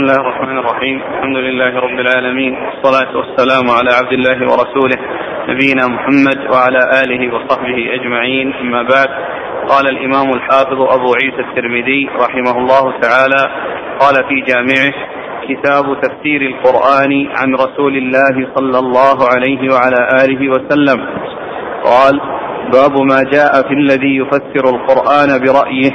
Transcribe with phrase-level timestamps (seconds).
[0.00, 4.98] الله الرحمن الرحيم الحمد لله رب العالمين والصلاة والسلام على عبد الله ورسوله
[5.48, 9.08] نبينا محمد وعلى آله وصحبه أجمعين أما بعد
[9.68, 13.42] قال الإمام الحافظ أبو عيسى الترمذي رحمه الله تعالى
[14.00, 14.92] قال في جامعه
[15.48, 20.98] كتاب تفسير القرآن عن رسول الله صلى الله عليه وعلى آله وسلم
[21.84, 22.20] قال
[22.72, 25.90] باب ما جاء في الذي يفسر القرآن برأيه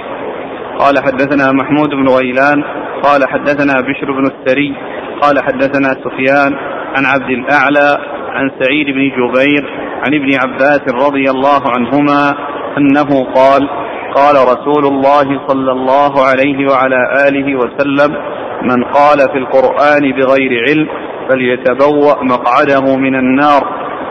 [0.79, 4.75] قال حدثنا محمود بن غيلان قال حدثنا بشر بن السري
[5.21, 6.55] قال حدثنا سفيان
[6.97, 7.97] عن عبد الأعلى
[8.29, 9.69] عن سعيد بن جبير
[10.05, 12.33] عن ابن عباس رضي الله عنهما
[12.77, 13.69] أنه قال
[14.15, 18.15] قال رسول الله صلى الله عليه وعلى آله وسلم
[18.61, 20.87] من قال في القرآن بغير علم
[21.29, 23.61] فليتبوأ مقعده من النار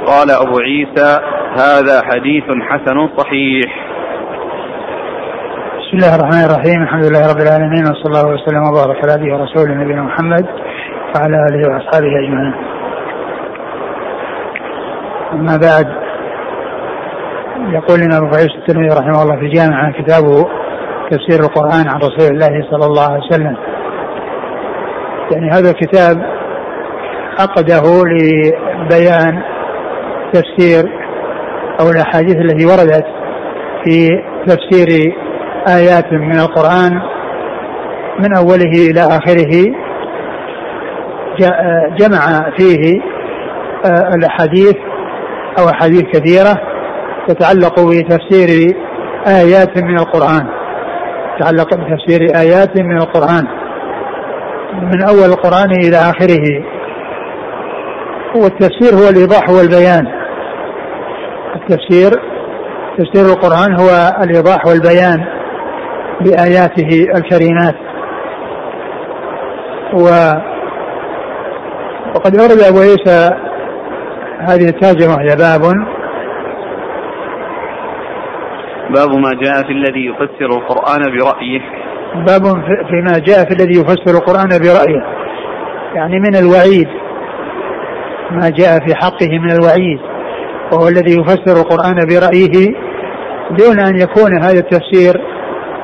[0.07, 1.21] قال أبو عيسى
[1.59, 3.85] هذا حديث حسن صحيح
[5.95, 9.75] بسم الله الرحمن الرحيم الحمد لله رب العالمين وصلى الله وسلم وبارك على نبينا ورسوله
[9.75, 10.47] نبينا محمد
[11.17, 12.55] وعلى آله وأصحابه أجمعين.
[15.33, 15.87] أما بعد
[17.73, 20.49] يقول لنا أبو عيسى الترمذي رحمه الله في جامع عن كتابه
[21.11, 23.57] تفسير القرآن عن رسول الله صلى الله عليه وسلم.
[25.33, 26.17] يعني هذا الكتاب
[27.41, 29.43] عقده لبيان
[30.33, 30.85] تفسير
[31.81, 33.07] أو الأحاديث التي وردت
[33.85, 34.09] في
[34.47, 35.15] تفسير
[35.69, 36.93] آيات من القرآن
[38.19, 39.73] من أوله إلى آخره
[41.99, 43.01] جمع فيه
[43.85, 44.77] آه، الأحاديث
[45.59, 46.61] أو أحاديث كثيرة
[47.29, 48.77] تتعلق بتفسير
[49.27, 50.47] آيات من القرآن.
[51.39, 53.45] تتعلق بتفسير آيات من القرآن.
[54.75, 56.65] من أول القرآن إلى آخره.
[58.37, 60.07] والتفسير هو الإيضاح والبيان.
[61.57, 62.11] التفسير
[62.99, 65.34] تفسير القرآن هو الإيضاح والبيان.
[66.21, 67.75] بآياته الكريمات.
[69.95, 70.07] و
[72.15, 73.31] وقد أورد أبو عيسى
[74.39, 75.61] هذه الترجمة وهي باب.
[78.91, 81.61] باب ما جاء في الذي يفسر القرآن برأيه.
[82.27, 82.43] باب
[82.91, 85.05] فيما جاء في الذي يفسر القرآن برأيه.
[85.95, 86.89] يعني من الوعيد.
[88.31, 90.01] ما جاء في حقه من الوعيد.
[90.73, 92.75] وهو الذي يفسر القرآن برأيه
[93.51, 95.34] دون أن يكون هذا التفسير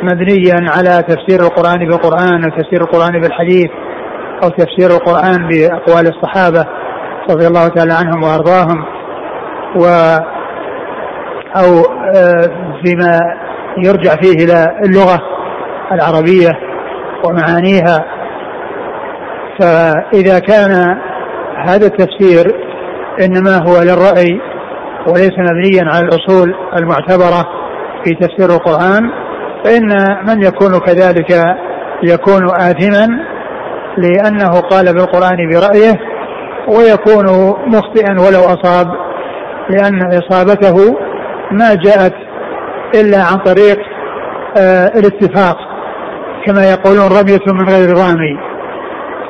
[0.03, 3.71] مبنيا على تفسير القرآن بالقرآن أو تفسير القرآن بالحديث
[4.45, 6.67] أو تفسير القرآن بأقوال الصحابة
[7.31, 8.85] رضي الله تعالى عنهم وأرضاهم
[9.77, 9.85] و
[11.57, 11.85] أو
[12.15, 12.51] آه،
[12.85, 13.21] فيما
[13.79, 15.21] يرجع فيه إلى اللغة
[15.93, 16.51] العربية
[17.25, 18.05] ومعانيها.
[19.61, 20.99] فإذا كان
[21.57, 22.47] هذا التفسير
[23.21, 24.41] إنما هو للرأي
[25.07, 27.49] وليس مبنيا على الأصول المعتبرة
[28.05, 29.11] في تفسير القرآن
[29.65, 29.89] فإن
[30.27, 31.45] من يكون كذلك
[32.03, 33.07] يكون آثما
[33.99, 36.01] لأنه قال بالقرآن برأيه
[36.69, 37.27] ويكون
[37.67, 38.87] مخطئا ولو أصاب
[39.71, 40.97] لأن إصابته
[41.53, 42.15] ما جاءت
[42.95, 43.79] إلا عن طريق
[44.59, 45.57] آه الاتفاق
[46.47, 48.39] كما يقولون رمية من غير رامي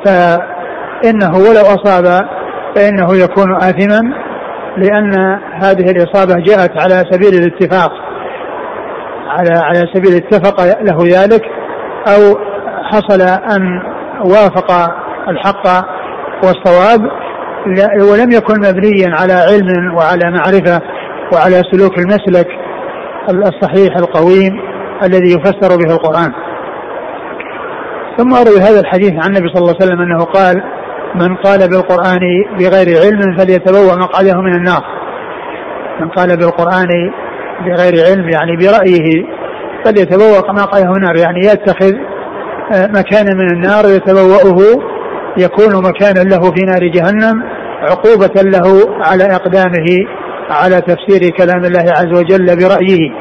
[0.05, 2.21] فإنه ولو أصاب
[2.75, 3.99] فإنه يكون آثما
[4.77, 7.91] لأن هذه الإصابة جاءت على سبيل الاتفاق.
[9.31, 11.41] على على سبيل اتفق له ذلك
[12.07, 12.37] أو
[12.91, 13.21] حصل
[13.55, 13.81] أن
[14.25, 14.71] وافق
[15.27, 15.67] الحق
[16.43, 17.01] والصواب
[18.11, 20.81] ولم يكن مبنيا على علم وعلى معرفة
[21.33, 22.47] وعلى سلوك المسلك
[23.29, 24.59] الصحيح القويم
[25.03, 26.31] الذي يفسر به القرآن.
[28.17, 30.63] ثم اروي هذا الحديث عن النبي صلى الله عليه وسلم أنه قال:
[31.15, 32.19] من قال بالقرآن
[32.59, 34.83] بغير علم فليتبوأ مقعده من النار.
[35.99, 36.87] من قال بالقرآن
[37.61, 39.25] بغير علم يعني برأيه
[39.85, 41.93] فليتبوأ مقعده من النار يعني يتخذ
[42.73, 44.91] آه، مكانا من النار يتبوأه
[45.37, 47.43] يكون مكانا له في نار جهنم
[47.81, 49.85] عقوبة له على إقدامه
[50.49, 53.11] على تفسير كلام الله عز وجل برأيه.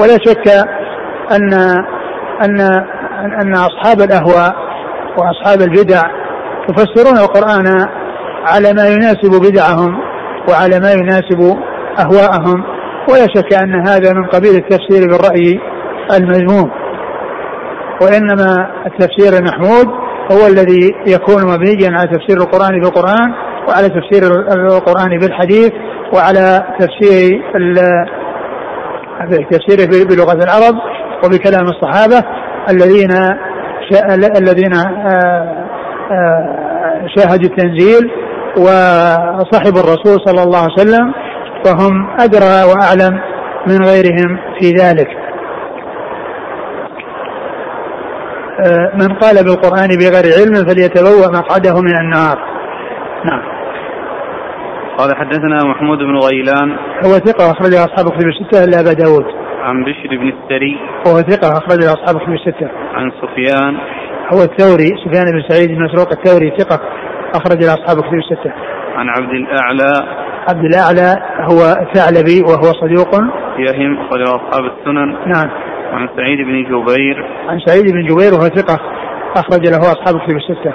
[0.00, 0.48] ولا شك
[1.32, 1.54] أن
[2.44, 2.60] أن
[3.42, 4.54] أن أصحاب الأهواء
[5.18, 6.02] وأصحاب البدع
[6.70, 7.88] يفسرون القرآن
[8.46, 9.98] على ما يناسب بدعهم
[10.48, 11.58] وعلى ما يناسب
[11.98, 12.73] أهواءهم.
[13.08, 15.60] ولا شك أن هذا من قبيل التفسير بالرأي
[16.16, 16.70] المذموم
[18.02, 19.86] وإنما التفسير المحمود
[20.32, 23.34] هو الذي يكون مبنيا على تفسير القرآن بالقرآن
[23.68, 24.22] وعلى تفسير
[24.76, 25.72] القرآن بالحديث
[26.14, 27.42] وعلى تفسير
[29.50, 30.74] تفسيره بلغة العرب
[31.24, 32.22] وبكلام الصحابة
[32.70, 33.10] الذين
[34.38, 35.66] الذين آه،
[36.10, 38.10] آه، شاهدوا التنزيل
[38.56, 41.12] وصحبوا الرسول صلى الله عليه وسلم
[41.64, 43.20] فهم أدرى وأعلم
[43.66, 45.08] من غيرهم في ذلك.
[48.60, 52.38] آه، من قال بالقرآن بغير علم فليتبوأ مقعده من النار.
[53.24, 53.42] نعم.
[54.98, 56.76] قال حدثنا محمود بن غيلان.
[57.06, 59.24] هو ثقة أخرج أصحاب كتب الستة إلا أبا داود.
[59.62, 60.76] عن بشر بن السري.
[61.06, 62.68] هو ثقة أخرج أصحاب كتب الستة.
[62.94, 63.76] عن سفيان.
[64.32, 66.80] هو الثوري سفيان بن سعيد بن مسروق الثوري ثقة
[67.34, 68.52] أخرج أصحاب كتب الستة.
[68.96, 70.24] عن عبد الأعلى.
[70.48, 71.58] عبد الأعلى هو
[71.94, 73.14] ثعلبي وهو صدوق.
[73.58, 75.08] يهم أخرج أصحاب السنن.
[75.26, 75.50] نعم.
[75.92, 77.26] عن سعيد بن جبير.
[77.48, 78.80] عن سعيد بن جبير وهو ثقة
[79.36, 80.72] أخرج له أصحاب كتب الستة.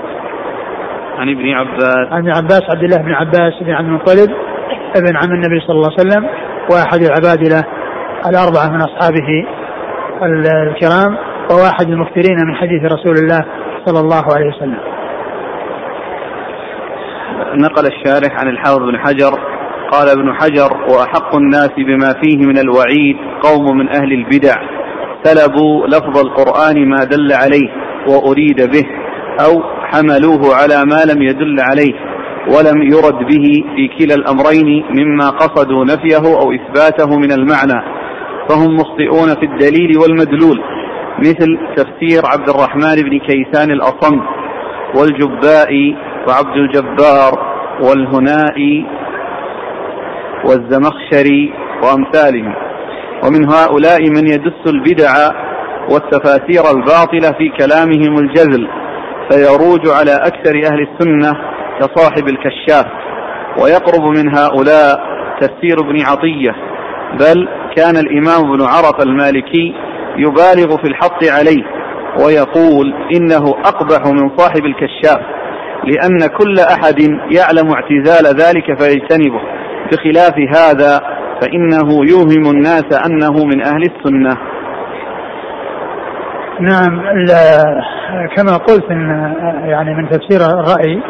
[1.18, 2.08] عن ابن عباس.
[2.12, 4.30] عن ابن عباس عبد الله بن عباس بن عبد المطلب
[4.96, 6.30] ابن عم النبي صلى الله عليه وسلم
[6.72, 7.64] وأحد العبادلة
[8.30, 9.46] الأربعة من أصحابه
[10.68, 11.18] الكرام
[11.52, 13.46] وواحد المكثرين من حديث رسول الله
[13.86, 14.80] صلى الله عليه وسلم.
[17.54, 19.49] نقل الشارح عن الحافظ بن حجر.
[19.92, 24.56] قال ابن حجر وأحق الناس بما فيه من الوعيد قوم من أهل البدع.
[25.24, 27.70] سلبوا لفظ القرآن ما دل عليه
[28.08, 28.86] وأريد به
[29.46, 31.94] أو حملوه على ما لم يدل عليه
[32.48, 38.00] ولم يرد به في كلا الأمرين مما قصدوا نفيه أو إثباته من المعنى.
[38.50, 40.62] فهم مخطئون في الدليل والمدلول
[41.20, 44.20] مثل تفسير عبد الرحمن بن كيسان الأصم
[44.96, 45.72] والجباء
[46.28, 47.32] وعبد الجبار
[47.84, 48.86] والهنائي
[50.46, 51.54] والزمخشري
[51.84, 52.54] وأمثالهم
[53.26, 55.12] ومن هؤلاء من يدس البدع
[55.92, 58.68] والتفاسير الباطلة في كلامهم الجزل
[59.32, 61.32] فيروج على أكثر أهل السنة
[61.80, 62.86] كصاحب الكشاف.
[63.62, 65.00] ويقرب من هؤلاء
[65.42, 66.52] تفسير ابن عطية
[67.20, 69.74] بل كان الإمام ابن عرف المالكي
[70.18, 71.64] يبالغ في الحط عليه
[72.26, 75.20] ويقول إنه أقبح من صاحب الكشاف
[75.84, 77.00] لأن كل أحد
[77.32, 79.42] يعلم اعتزال ذلك فيجتنبه.
[79.92, 81.00] بخلاف هذا
[81.42, 84.38] فإنه يوهم الناس أنه من أهل السنة.
[86.60, 87.02] نعم
[88.36, 89.34] كما قلت إن
[89.66, 91.02] يعني من تفسير الرأي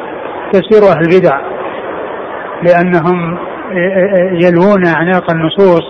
[0.53, 1.41] تفسير أهل البدع
[2.63, 3.37] لأنهم
[4.43, 5.83] يلوون أعناق النصوص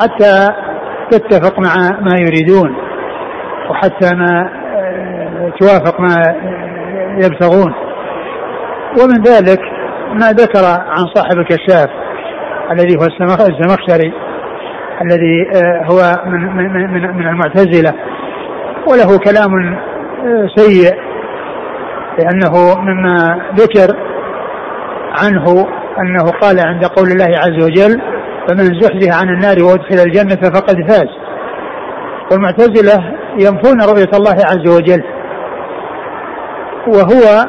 [0.00, 0.48] حتى
[1.10, 2.76] تتفق مع ما يريدون
[3.70, 4.50] وحتى ما
[5.60, 6.16] توافق ما
[7.24, 7.74] يبتغون.
[9.00, 9.60] ومن ذلك
[10.12, 11.90] ما ذكر عن صاحب الكشاف
[12.72, 13.02] الذي هو
[13.40, 14.12] الزمخشري
[15.02, 17.92] الذي آه، هو من من من, المعتزلة.
[18.90, 19.74] وله كلام
[20.24, 20.94] آه، سيء
[22.18, 23.96] لأنه مما ذكر
[25.22, 25.66] عنه
[26.00, 28.00] أنه قال عند قول الله عز وجل
[28.48, 31.26] فمن زحزح عن النار وأدخل الجنة فقد فاز.
[32.32, 35.02] والمعتزلة ينفون رؤية الله عز وجل
[36.86, 37.46] وهو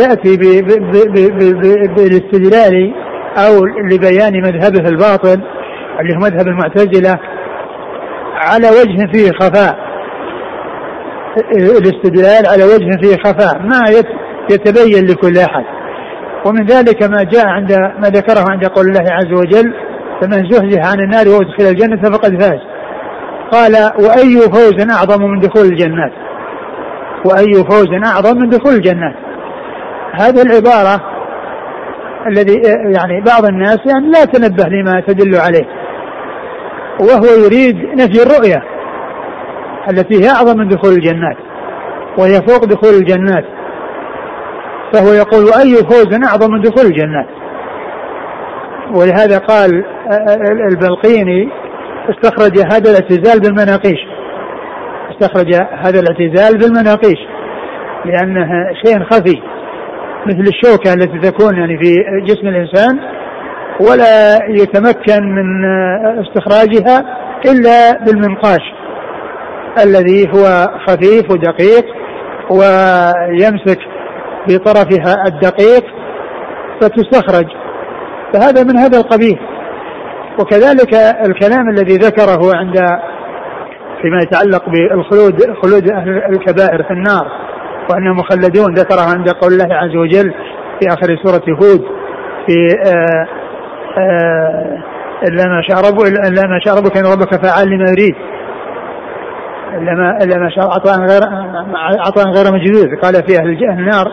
[0.00, 0.36] يأتي
[1.96, 2.94] بالاستدلال
[3.38, 5.42] أو لبيان مذهبه الباطل
[6.00, 7.18] اللي هو مذهب المعتزلة
[8.34, 9.88] على وجه فيه خفاء.
[11.56, 13.80] الاستدلال على وجه فيه خفاء ما
[14.50, 15.64] يتبين لكل أحد.
[16.46, 19.74] ومن ذلك ما جاء عند ما ذكره عند قول الله عز وجل
[20.20, 22.60] فمن زحزح عن النار وادخل الجنة فقد فاز.
[23.52, 26.12] قال وأي فوز أعظم من دخول الجنات؟
[27.24, 29.14] وأي فوز أعظم من دخول الجنة.
[30.12, 31.00] هذه العبارة
[32.26, 32.62] الذي
[32.96, 35.68] يعني بعض الناس يعني لا تنبه لما تدل عليه
[37.00, 38.62] وهو يريد نفي الرؤية
[39.90, 41.36] التي هي أعظم من دخول الجنات
[42.18, 43.44] وهي فوق دخول الجنات.
[44.92, 47.26] فهو يقول أي فوز أعظم من دخول الجنات.
[48.94, 49.84] ولهذا قال
[50.70, 51.48] البلقيني
[52.10, 54.17] استخرج هذا الاعتزال بالمناقيش.
[55.10, 57.18] استخرج هذا الاعتزال بالمناقيش
[58.04, 58.48] لأنه
[58.84, 59.42] شيء خفي
[60.26, 62.98] مثل الشوكة التي تكون يعني في جسم الإنسان
[63.80, 65.64] ولا يتمكن من
[66.20, 67.04] استخراجها
[67.46, 68.72] إلا بالمنقاش
[69.84, 71.84] الذي هو خفيف ودقيق
[72.50, 73.78] ويمسك
[74.48, 75.84] بطرفها الدقيق
[76.80, 77.46] فتستخرج.
[78.32, 79.38] فهذا من هذا القبيل
[80.40, 80.94] وكذلك
[81.26, 82.76] الكلام الذي ذكره عند
[84.02, 87.26] فيما يتعلق بالخلود خلود أهل الكبائر في النار
[87.90, 90.34] وأنهم مخلدون ذكرها عند قول الله عز وجل
[90.80, 91.84] في آخر سورة هود
[92.46, 93.26] في آه،
[93.98, 94.78] آه،
[95.28, 98.14] إلا ما شاء ربك إلا ما شاء ربك إن ربك فعال لما يريد.
[99.74, 101.22] إلا ما إلا ما شاء عطاء غير
[102.06, 104.06] عطاء غير مجدود قال في أهل النار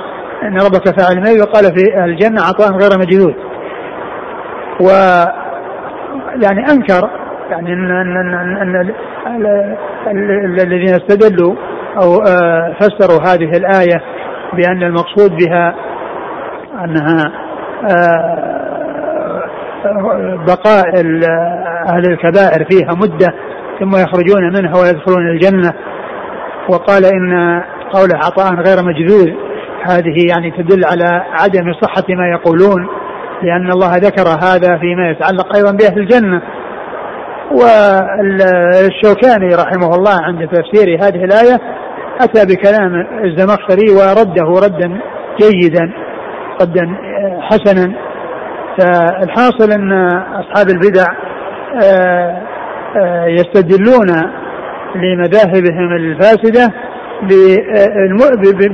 [0.44, 3.36] إن ربك فعال لما يريد وقال في أهل الجنة عطاء غير مجدود
[4.82, 4.88] و
[6.44, 7.10] يعني أنكر
[7.50, 8.94] يعني إن إن إن, أن
[10.62, 11.56] الذين استدلوا
[12.02, 14.02] أو آه، فسروا هذه الآية
[14.54, 15.76] بأن المقصود بها
[16.84, 17.32] أنها
[17.84, 18.56] آه،
[20.48, 20.88] بقاء
[21.90, 23.34] أهل الكبائر فيها مدة
[23.80, 25.74] ثم يخرجون منها ويدخلون الجنة.
[26.70, 27.62] وقال إن
[27.94, 29.30] قوله عطاء غير مجذوذ
[29.90, 32.88] هذه يعني تدل على عدم صحة ما يقولون
[33.44, 36.42] لأن الله ذكر هذا فيما يتعلق أيضا بأهل الجنة.
[37.52, 41.60] والشوكاني رحمه الله عند تفسير هذه الآية
[42.22, 45.00] أتى بكلام الزمخشري ورده ردا
[45.42, 45.92] جيدا
[46.62, 46.96] ردا
[47.42, 47.94] حسنا.
[48.80, 49.94] فالحاصل أن
[50.34, 51.06] أصحاب البدع
[51.84, 52.42] آه،
[52.98, 54.08] آه، يستدلون
[54.96, 56.74] لمذاهبهم الفاسدة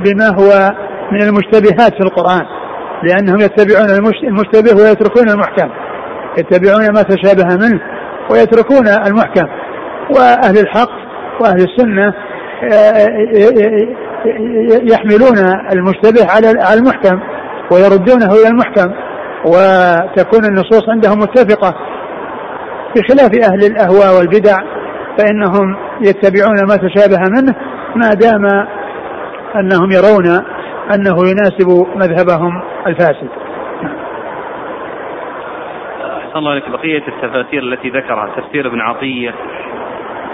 [0.04, 0.70] بما هو
[1.12, 2.42] من المشتبهات في القرآن
[3.02, 3.90] لأنهم يتبعون
[4.24, 5.70] المشتبه ويتركون المحكم
[6.38, 7.80] يتبعون ما تشابه منه.
[8.32, 9.46] ويتركون المحكم
[10.16, 10.90] وأهل الحق
[11.40, 12.14] وأهل السنة
[14.92, 15.38] يحملون
[15.72, 17.20] المشتبه على المحكم
[17.72, 18.92] ويردونه إلى المحكم
[19.46, 21.74] وتكون النصوص عندهم متفقة.
[22.96, 24.56] بخلاف أهل الأهواء والبدع
[25.18, 27.54] فإنهم يتبعون ما تشابه منه
[27.96, 28.46] ما دام
[29.56, 30.26] أنهم يرون
[30.94, 33.41] أنه يناسب مذهبهم الفاسد.
[36.32, 38.30] أحسن الله لك بقية التفاسير التي ذكرها.
[38.36, 39.34] تفسير ابن عطية.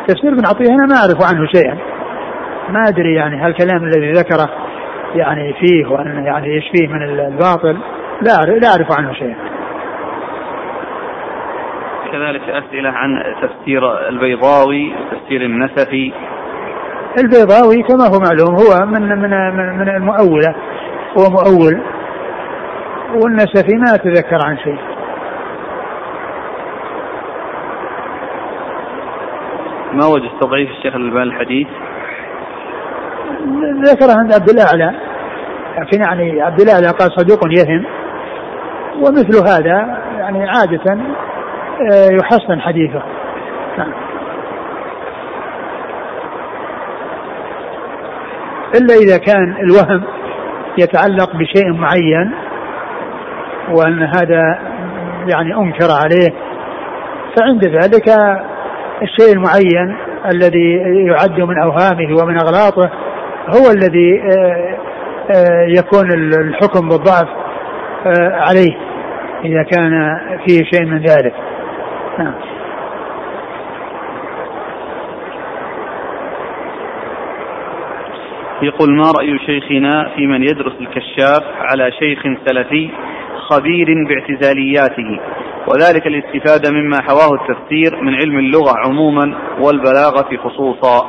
[0.08, 1.78] تفسير ابن عطية أنا ما أعرف عنه شيئا.
[2.68, 4.48] ما أدري يعني هل الكلام الذي ذكره
[5.14, 7.78] يعني فيه وأن يعني إيش فيه من الباطل.
[8.22, 9.36] لا لا أعرف عنه شيئا.
[12.12, 16.12] كذلك أسئلة عن تفسير البيضاوي تفسير النسفي.
[17.18, 19.30] البيضاوي كما هو معلوم هو من من
[19.78, 20.54] من المؤولة.
[21.18, 21.82] هو مؤول.
[23.14, 24.87] والنسفي ما أتذكر عن شيء.
[29.92, 31.68] ما وجد تضعيف الشيخ الألباني الحديث؟
[33.84, 34.94] ذكره عند عبد الأعلى
[35.78, 37.84] لكن يعني عبد الأعلى قال صدوق يهم
[38.96, 40.92] ومثل هذا يعني عادة
[41.92, 43.02] آه، يحسن حديثه
[43.78, 43.92] نعم.
[48.74, 50.04] إلا إذا كان الوهم
[50.78, 52.34] يتعلق بشيء معين
[53.70, 54.58] وأن هذا
[55.26, 56.34] يعني أنكر عليه
[57.36, 58.08] فعند ذلك
[59.02, 59.96] الشيء المعين
[60.34, 60.72] الذي
[61.06, 62.90] يعد من أوهامه ومن أغلاطه
[63.48, 64.78] هو الذي آه،
[65.36, 67.28] آه، يكون الحكم بالضعف
[68.32, 68.76] عليه
[69.44, 71.34] إذا كان فيه شيء من ذلك.
[72.18, 72.34] نعم.
[78.62, 82.90] يقول ما رأي شيخنا في من يدرس الكشاف على شيخ سلفي
[83.50, 85.20] خبير باعتزالياته
[85.68, 91.08] وذلك الاستفادة مما حواه التفسير من علم اللغة عموما والبلاغة خصوصا.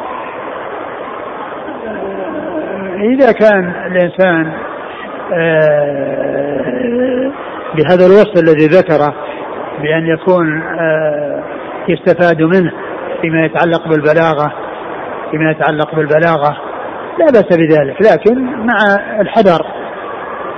[2.99, 4.53] إذا كان الإنسان
[5.33, 6.29] آه،
[7.75, 9.15] بهذا الوصف الذي ذكره
[9.81, 11.43] بأن يكون آه،
[11.87, 12.71] يستفاد منه
[13.21, 14.53] فيما يتعلق بالبلاغة
[15.31, 16.57] فيما يتعلق بالبلاغة
[17.19, 18.77] لا بأس بذلك لكن مع
[19.21, 19.78] الحذر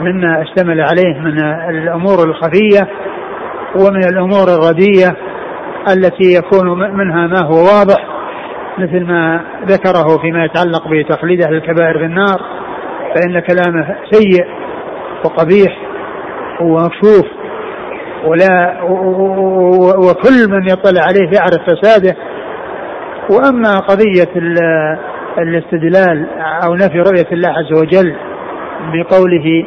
[0.01, 1.39] مما اشتمل عليه من
[1.69, 2.87] الأمور الخفية
[3.75, 5.15] ومن الأمور الردية
[5.93, 8.05] التي يكون منها ما هو واضح
[8.77, 12.41] مثل ما ذكره فيما يتعلق بتخليد أهل الكبائر في النار
[13.15, 14.45] فإن كلامه سيء
[15.25, 15.77] وقبيح
[16.61, 17.25] ومكشوف
[18.25, 18.83] ولا
[19.97, 22.15] وكل من يطلع عليه يعرف فساده.
[23.29, 24.41] وأما قضية
[25.37, 26.27] الاستدلال
[26.65, 28.15] أو نفي رؤية الله عز وجل
[28.93, 29.65] بقوله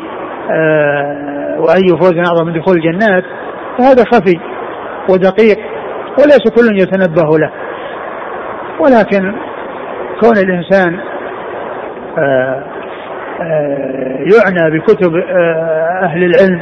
[1.59, 3.25] وأي فوز أعظم من دخول الجنات
[3.79, 4.39] فهذا خفي
[5.11, 5.59] ودقيق
[6.19, 7.51] وليس كل يتنبه له.
[8.81, 9.35] ولكن
[10.21, 11.01] كون الإنسان
[12.19, 12.65] آه،
[13.41, 15.17] آه، يعنى بكتب
[16.03, 16.61] أهل العلم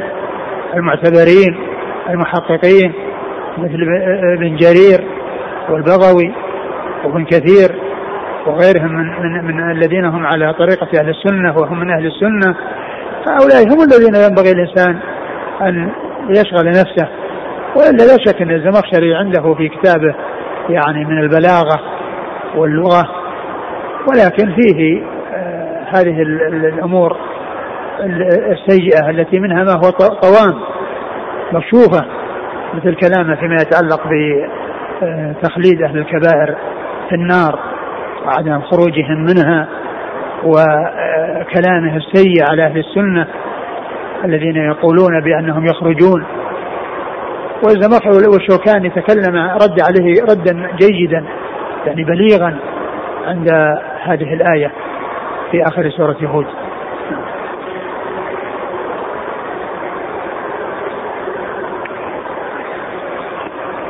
[0.74, 1.56] المعتبرين
[2.10, 2.92] المحققين
[3.58, 3.78] مثل
[4.36, 5.04] ابن جرير
[5.68, 6.32] والبغوي
[7.04, 7.68] وابن كثير
[8.46, 12.56] وغيرهم من, من, من الذين هم على طريقة أهل السنة وهم من أهل السنة
[13.26, 14.98] هؤلاء هم الذين ينبغي الإنسان
[15.62, 15.92] أن
[16.28, 17.08] يشغل نفسه
[17.76, 20.14] وإلا لا شك أن الزمخشري عنده في كتابه
[20.68, 21.80] يعني من البلاغة
[22.56, 23.08] واللغة
[24.08, 25.02] ولكن فيه
[25.34, 27.16] آه هذه الأمور
[28.52, 29.90] السيئة التي منها ما هو
[30.22, 30.60] طوام
[31.52, 32.06] مكشوفة
[32.74, 34.00] مثل كلامه فيما يتعلق
[35.02, 36.56] بتخليد أهل الكبائر
[37.08, 37.58] في النار
[38.26, 39.68] وعدم خروجهم منها.
[40.44, 43.26] وكلامه السيء على أهل السنة
[44.24, 46.24] الذين يقولون بأنهم يخرجون.
[47.64, 51.24] والزمخ والشوكاني تكلم رد عليه ردا جيدا
[51.86, 52.58] يعني بليغا
[53.26, 53.48] عند
[54.02, 54.70] هذه الآية
[55.50, 56.46] في آخر سورة هود.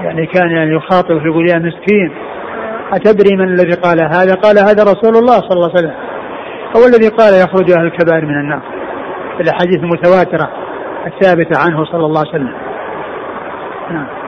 [0.04, 2.12] يعني كان يعني يخاطب يقول يا مسكين
[2.92, 6.12] أتدري من الذي قال هذا؟ قال هذا رسول الله صلى الله عليه وسلم.
[6.76, 8.62] هو الذي قال يخرج أهل الكبائر من النار.
[9.37, 10.50] في الأحاديث المتواترة
[11.07, 12.55] الثابتة عنه صلى الله عليه وسلم.
[13.91, 14.23] نعم.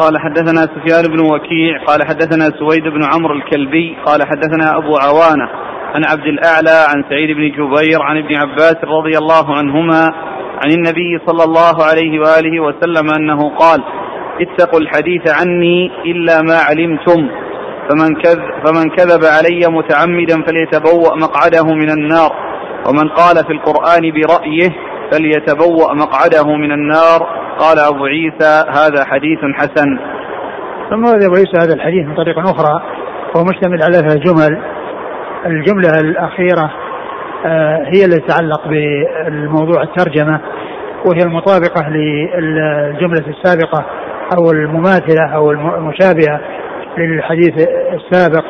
[0.00, 5.48] قال حدثنا سفيان بن وكيع قال حدثنا سويد بن عمرو الكلبي قال حدثنا أبو عوانة
[5.94, 10.10] عن عبد الأعلى عن سعيد بن جبير عن ابن عباس رضي الله عنهما
[10.64, 13.84] عن النبي صلى الله عليه وآله وسلم أنه قال
[14.40, 17.28] اتقوا الحديث عني إلا ما علمتم.
[17.88, 22.32] فمن كذب, فمن كذب علي متعمدا فليتبوأ مقعده من النار.
[22.88, 24.70] ومن قال في القرآن برأيه
[25.12, 27.20] فليتبوأ مقعده من النار.
[27.58, 29.98] قال أبو عيسى هذا حديث حسن.
[30.90, 32.82] ثم ورد أبو عيسى هذا الحديث من طريق أخرى
[33.34, 34.58] وهو مشتمل على ثلاث جمل
[35.46, 36.70] الجملة الأخيرة
[37.46, 40.40] آه، هي التي تتعلق بالموضوع الترجمة
[41.06, 43.84] وهي المطابقة للجملة السابقة.
[44.38, 46.40] أو المماثلة أو المشابهة
[46.98, 48.44] للحديث السابق.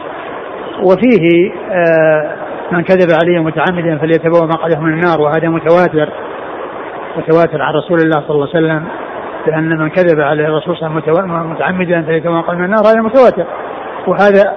[0.83, 2.37] وفيه آه،
[2.73, 6.09] من كذب علي متعمدا فليتبوأ مقعده من النار وهذا متواتر
[7.17, 8.89] متواتر عن رسول الله صلى الله عليه وسلم
[9.47, 13.01] لأن من كذب على الرسول صلى الله عليه وسلم متعمدا فليتبوأ مقعده من النار هذا
[13.01, 13.47] متواتر.
[14.07, 14.55] وهذا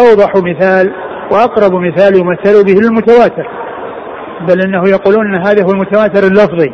[0.00, 0.92] أوضح مثال
[1.32, 3.48] وأقرب مثال يمثل به المتواتر
[4.40, 6.72] بل إنه يقولون إن هذا هو المتواتر اللفظي.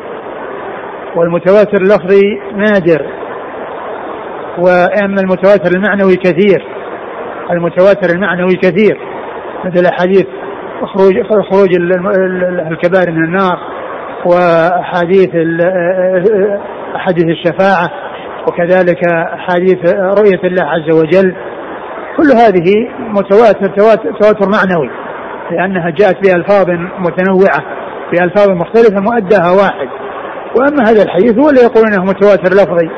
[1.16, 3.06] والمتواتر اللفظي نادر.
[4.58, 6.66] واما المتواتر المعنوي كثير.
[7.50, 8.98] المتواتر المعنوي كثير.
[9.64, 10.26] مثل احاديث
[10.94, 11.14] خروج
[11.50, 11.68] خروج
[12.70, 13.58] الكبائر من النار
[14.26, 15.30] وأحاديث
[16.96, 17.90] أحاديث الشفاعة
[18.48, 21.34] وكذلك أحاديث رؤية الله عز وجل.
[22.16, 23.68] كل هذه متواتر
[24.20, 24.90] تواتر معنوي
[25.50, 26.66] لأنها جاءت بألفاظ
[26.98, 27.62] متنوعة
[28.12, 29.88] بألفاظ مختلفة مؤداها واحد.
[30.56, 32.90] وأما هذا الحديث هو اللي يقول أنه متواتر لفظي.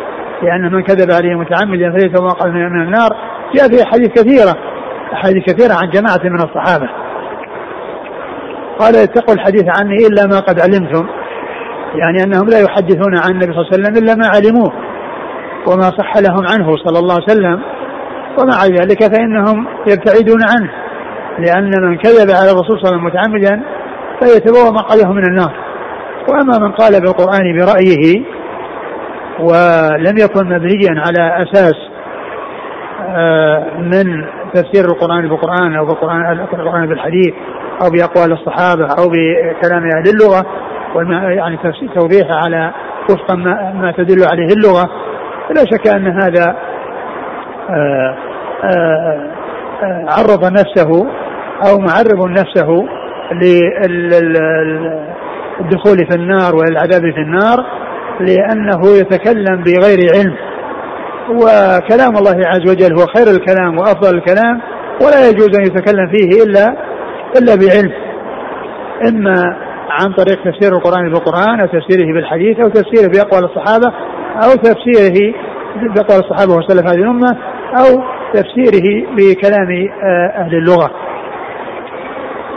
[0.43, 3.11] لأن من كذب عليه متعمدا فليس واقع من النار
[3.55, 4.57] جاء في أحاديث كثيرة
[5.13, 6.89] أحاديث كثيرة عن جماعة من الصحابة.
[8.79, 11.07] قال اتقوا الحديث عني إلا ما قد علمتم.
[11.95, 14.73] يعني أنهم لا يحدثون عن النبي صلى الله عليه وسلم إلا ما علموه.
[15.69, 17.63] وما صح لهم عنه صلى الله عليه وسلم.
[18.39, 20.71] ومع ذلك فإنهم يبتعدون عنه.
[21.39, 23.63] لأن من كذب على الرسول صلى الله عليه وسلم متعمدا
[24.21, 25.53] فيتبوأ مقعده من النار.
[26.29, 28.36] وأما من قال بالقرآن برأيه
[29.41, 31.75] ولم يكن مبنيا على أساس
[33.09, 37.35] آه، من تفسير القرآن بالقرآن أو بالقرآن القرآن بالحديث
[37.83, 40.47] أو بأقوال الصحابة أو بكلام أهل اللغة
[41.13, 41.59] يعني
[41.95, 42.73] توضيحه على
[43.11, 44.91] وفقا ما, تدل عليه اللغة.
[45.49, 46.57] فلا شك أن هذا
[47.71, 48.17] آه،
[48.65, 49.31] آه،
[50.09, 51.07] عرض نفسه
[51.69, 52.87] أو معرض نفسه
[55.63, 57.86] للدخول في النار والعذاب في النار.
[58.21, 60.37] لأنه يتكلم بغير علم.
[61.31, 64.61] وكلام الله عز وجل هو خير الكلام وأفضل الكلام
[65.03, 66.77] ولا يجوز أن يتكلم فيه إلا
[67.39, 67.93] إلا بعلم.
[69.09, 69.57] إما
[69.91, 73.93] عن طريق تفسير القرآن بالقرآن أو تفسيره بالحديث أو تفسيره بأقوال الصحابة
[74.45, 75.35] أو تفسيره
[75.95, 77.37] بأقوال الصحابة وسلف هذه الأمة
[77.79, 78.03] أو
[78.35, 80.91] تفسيره بكلام آه، أهل اللغة.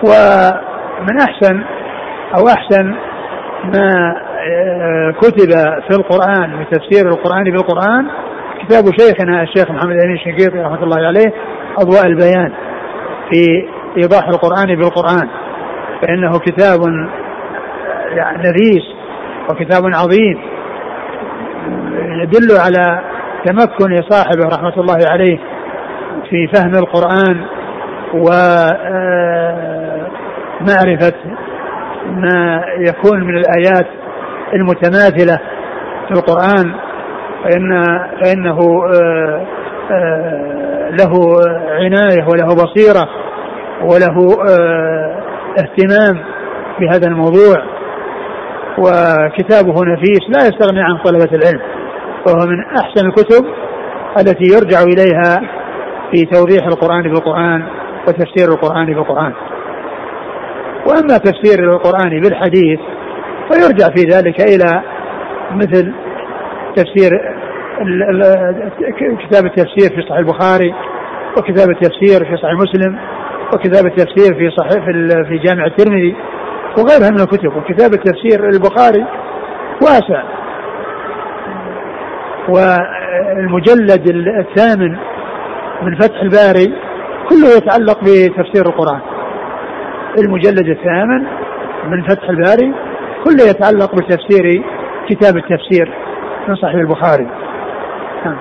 [0.04, 1.64] ومن أحسن
[2.38, 2.96] أو أحسن
[3.64, 4.16] ما
[5.22, 5.50] كتب
[5.90, 8.08] في القرآن من تفسير القرآن بالقرآن
[8.62, 11.34] كتاب شيخنا الشيخ محمد الأمين الشنقيطي رحمة الله عليه
[11.78, 12.52] أضواء البيان
[13.32, 15.30] في إيضاح القرآن بالقرآن.
[16.02, 16.80] فإنه كتاب
[18.16, 18.84] يعني نفيس
[19.50, 20.40] وكتاب عظيم
[22.24, 23.02] يدل على
[23.46, 25.40] تمكن صاحبه رحمة الله عليه
[26.30, 27.46] في فهم القرآن
[28.14, 28.74] ومعرفة
[32.10, 33.88] ما يكون من الآيات
[34.54, 35.40] المتماثلة
[36.08, 36.74] في القرآن
[37.44, 37.84] فإن
[38.24, 38.58] فإنه
[41.00, 41.12] له
[41.70, 43.10] عناية وله بصيرة
[43.82, 44.44] وله
[45.60, 46.24] اهتمام
[46.80, 47.80] بهذا الموضوع.
[48.78, 51.62] وكتابه نفيس لا يستغني عن طلبة العلم
[52.28, 53.46] وهو من أحسن الكتب
[54.20, 55.42] التي يرجع إليها
[56.12, 57.68] في توضيح القرآن بالقرآن
[58.08, 59.34] وتفسير القرآن بالقرآن
[60.88, 62.80] وأما تفسير القرآن بالحديث
[63.52, 64.84] فيرجع في ذلك إلى
[65.52, 65.94] مثل
[66.76, 67.12] تفسير
[69.28, 70.74] كتاب التفسير في صحيح البخاري
[71.38, 73.00] وكتاب التفسير في صحيح مسلم
[73.54, 74.86] وكتاب التفسير في صحيح
[75.30, 76.16] في جامع الترمذي
[76.78, 77.56] وغيرها من الكتب.
[77.58, 79.06] وكتاب التفسير البخاري
[79.82, 80.24] واسع.
[82.50, 84.10] والمجلد
[84.40, 84.98] الثامن
[85.82, 86.74] من فتح الباري
[87.30, 89.00] كله يتعلق بتفسير القرآن.
[90.20, 91.24] المجلد الثامن
[91.90, 92.74] من فتح الباري
[93.24, 94.64] كله يتعلق بتفسير
[95.10, 95.94] كتاب التفسير
[96.48, 97.28] من صحيح البخاري.
[98.26, 98.38] نعم.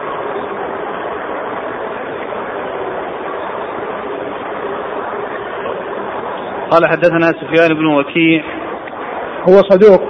[6.71, 8.43] قال حدثنا سفيان بن وكيع.
[9.49, 10.03] هو صدوق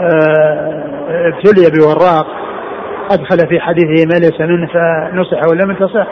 [0.00, 2.26] آه، ابتلي بوراق
[3.10, 6.06] أدخل في حديثه ما ليس منه فنصح ولم تصح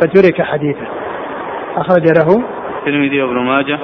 [0.00, 0.86] فترك حديثه.
[1.76, 2.44] أخرج له
[2.78, 3.78] الترمذي وابن ماجه.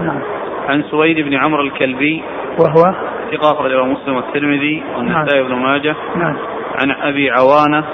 [0.00, 0.22] نعم.
[0.68, 2.22] عن سويد بن عمرو الكلبي.
[2.60, 2.94] وهو
[3.32, 5.42] ثقة أخرجه مسلم والترمذي والنسائي.
[5.42, 5.96] وابن ماجه.
[6.16, 6.36] نعم.
[6.74, 7.84] عن أبي عوانة.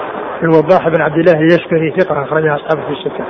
[0.43, 3.25] الوضاح بن عبد الله اليشكري ثقة أخرجها أصحابه في الستة.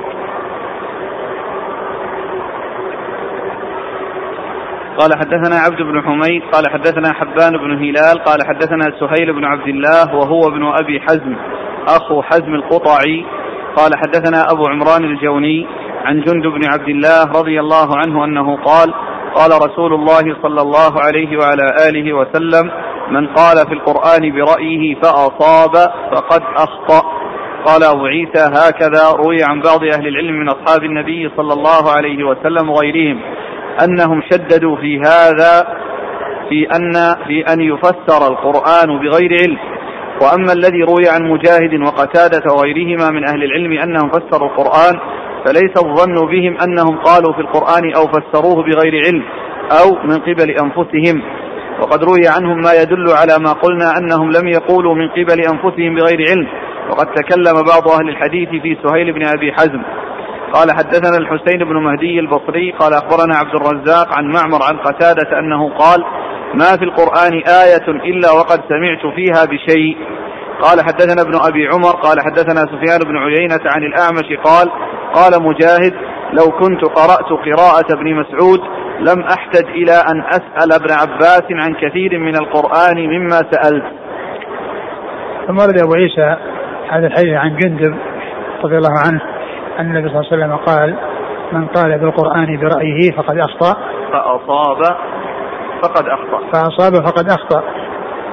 [4.98, 9.68] قال حدثنا عبد بن حميد قال حدثنا حبان بن هلال قال حدثنا سهيل بن عبد
[9.68, 11.36] الله وهو ابن أبي حزم
[11.88, 13.24] أخو حزم القطعي.
[13.76, 15.66] قال حدثنا أبو عمران الجوني
[16.04, 18.94] عن جند بن عبد الله رضي الله عنه أنه قال
[19.38, 22.70] قال رسول الله صلى الله عليه وعلى آله وسلم
[23.10, 25.74] من قال في القرآن برأيه فأصاب
[26.12, 27.02] فقد أخطأ.
[27.66, 32.24] قال أبو عيسى هكذا روي عن بعض أهل العلم من أصحاب النبي صلى الله عليه
[32.24, 33.20] وسلم وغيرهم
[33.84, 35.66] أنهم شددوا في هذا
[36.48, 36.92] في أن
[37.26, 39.58] في أن يفسر القرآن بغير علم.
[40.22, 45.00] وأما الذي روي عن مجاهد وقتادة وغيرهما من أهل العلم أنهم فسروا القرآن
[45.44, 49.22] فليس الظن بهم أنهم قالوا في القرآن أو فسروه بغير علم
[49.80, 51.22] أو من قبل أنفسهم.
[51.80, 56.28] وقد روي عنهم ما يدل على ما قلنا أنهم لم يقولوا من قبل أنفسهم بغير
[56.30, 56.46] علم.
[56.90, 59.82] وقد تكلم بعض أهل الحديث في سهيل بن أبي حزم.
[60.52, 65.74] قال حدثنا الحسين بن مهدي البصري قال أخبرنا عبد الرزاق عن معمر عن قتادة أنه
[65.74, 66.04] قال
[66.54, 67.32] ما في القرآن
[67.64, 69.96] آية إلا وقد سمعت فيها بشيء.
[70.62, 74.70] قال حدثنا ابن أبي عمر قال حدثنا سفيان بن عيينة عن الأعمش قال
[75.14, 75.94] قال مجاهد
[76.32, 78.60] لو كنت قرأت قراءة ابن مسعود
[79.00, 83.84] لم أحتج إلى أن أسأل ابن عباس عن كثير من القرآن مما سألت.
[85.46, 86.36] ثم ورد أبو عيسى
[86.90, 87.96] هذا الحديث عن جندب
[88.64, 89.20] رضي الله عنه
[89.78, 90.94] أن النبي صلى الله عليه وسلم قال
[91.52, 93.80] من قال بالقرآن برأيه فقد أخطأ.
[94.12, 94.96] فأصاب
[95.82, 96.40] فقد أخطأ.
[96.52, 97.62] فأصاب فقد أخطأ.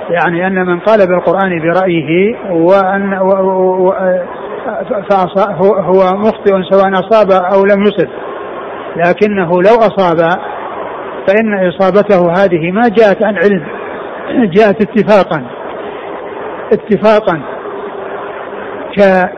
[0.10, 3.94] يعني أن من قال بالقرآن برأيه وأن و و و
[5.42, 8.10] هو, هو مخطئ سواء أصاب أو لم يصب.
[8.96, 10.18] لكنه لو أصاب
[11.28, 13.66] فإن إصابته هذه ما جاءت عن علم
[14.30, 15.44] جاءت اتفاقا
[16.74, 17.42] اتفاقا.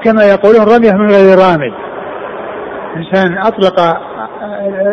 [0.03, 1.73] كما يقولون رمية من غير رامي
[2.95, 3.79] إنسان أطلق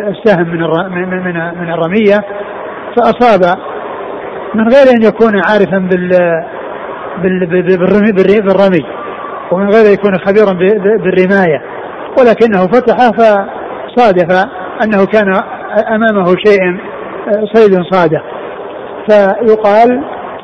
[0.07, 0.61] السهم من
[1.09, 2.17] من من الرمية
[2.97, 3.59] فأصاب.
[4.55, 6.09] من غير أن يكون عارفا بال
[7.77, 8.85] بالرمي, بالرمي.
[9.51, 10.53] ومن غير يكون خبيرا
[10.97, 11.61] بالرماية.
[12.19, 14.45] ولكنه فتح فصادف
[14.83, 15.33] أنه كان
[15.95, 16.59] أمامه شيء
[17.53, 18.21] صيد صادق
[19.09, 20.03] فيقال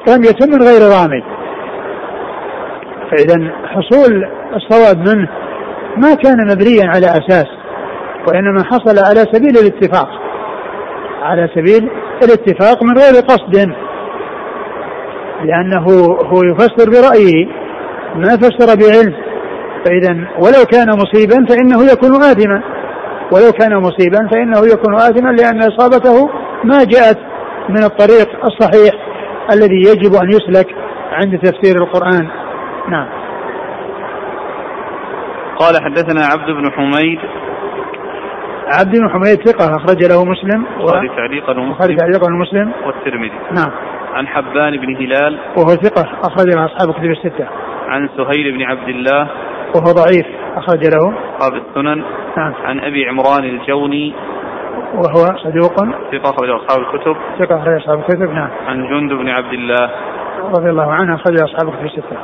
[0.09, 1.23] رمية من غير رامي.
[3.11, 5.29] فإذا حصول الصواب منه
[5.97, 7.47] ما كان مبنيا على أساس
[8.27, 10.09] وإنما حصل على سبيل الاتفاق.
[11.21, 11.89] على سبيل
[12.23, 13.73] الاتفاق من غير قصد.
[15.43, 15.85] لأنه
[16.25, 17.60] هو يفسر برأيه.
[18.15, 19.15] ما فسر بعلم.
[19.85, 22.61] فإذا ولو كان مصيبا فإنه يكون آثما.
[23.31, 26.29] ولو كان مصيبا فإنه يكون آثما لأن إصابته
[26.63, 27.17] ما جاءت
[27.69, 28.93] من الطريق الصحيح
[29.53, 30.75] الذي يجب أن يسلك
[31.11, 32.27] عند تفسير القرآن.
[32.89, 33.07] نعم.
[35.59, 37.19] قال حدثنا عبد بن حميد.
[38.67, 43.39] عبد بن حميد ثقة أخرج له مسلم البخاري تعليقا ومسلم تعليقا ومسلم والترمذي.
[43.51, 43.71] نعم.
[44.13, 45.39] عن حبان بن هلال.
[45.57, 47.47] وهو ثقة أخرج له أصحاب الكتب الستة.
[47.91, 49.27] عن سهيل بن عبد الله.
[49.75, 50.25] وهو ضعيف
[50.55, 51.13] أخرج له.
[51.37, 52.03] أصحاب السنن.
[52.37, 52.53] نعم.
[52.63, 54.13] عن أبي عمران الجوني.
[54.93, 55.75] وهو صدوق.
[56.11, 57.15] ثقة أخرج أصحاب الكتب.
[57.39, 58.49] ثقة أخرج أصحاب الكتب نعم.
[58.67, 59.89] عن جند بن عبد الله.
[60.57, 62.17] رضي الله عنه أخرج أصحاب الكتب الستة.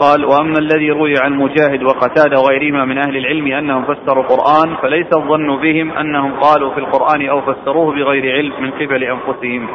[0.00, 5.06] قال وأما الذي روي عن مجاهد وقتادة وغيرهما من أهل العلم أنهم فسروا القرآن فليس
[5.16, 9.68] الظن بهم أنهم قالوا في القرآن أو فسروه بغير علم من قبل أنفسهم.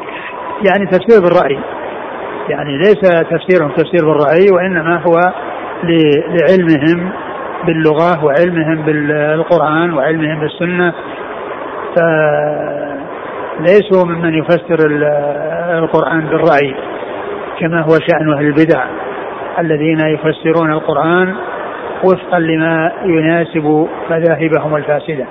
[0.69, 1.59] يعني تفسير بالرأي.
[2.51, 5.19] يعني ليس تفسيرهم تفسير بالراي وإنما هو
[5.83, 7.11] لعلمهم
[7.65, 10.93] باللغة وعلمهم بالقرآن وعلمهم بالسنة.
[13.59, 14.77] فليسوا ممن يفسر
[15.77, 16.75] القرآن بالراي
[17.59, 18.85] كما هو شأن أهل البدع
[19.59, 21.35] الذين يفسرون القرآن
[22.03, 25.25] وفقا لما يناسب مذاهبهم الفاسدة.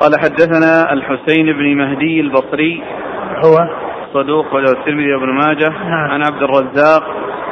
[0.00, 2.82] قال حدثنا الحسين بن مهدي البصري
[3.44, 3.68] هو
[4.14, 5.68] صدوق وله الترمذي وابن ماجه.
[5.68, 6.10] نعم.
[6.10, 7.02] عن عبد الرزاق.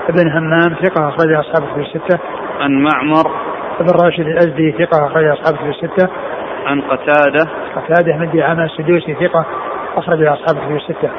[0.09, 2.18] ابن همام ثقة أخرج أصحابه في الستة.
[2.61, 3.31] عن معمر.
[3.81, 6.09] ابن راشد الأزدي ثقة أخرج أصحابه في الستة.
[6.66, 7.51] عن قتادة.
[7.77, 9.47] قتادة بن دعامة السدوسي ثقة
[9.97, 11.11] أخرج أصحاب الكتب الستة.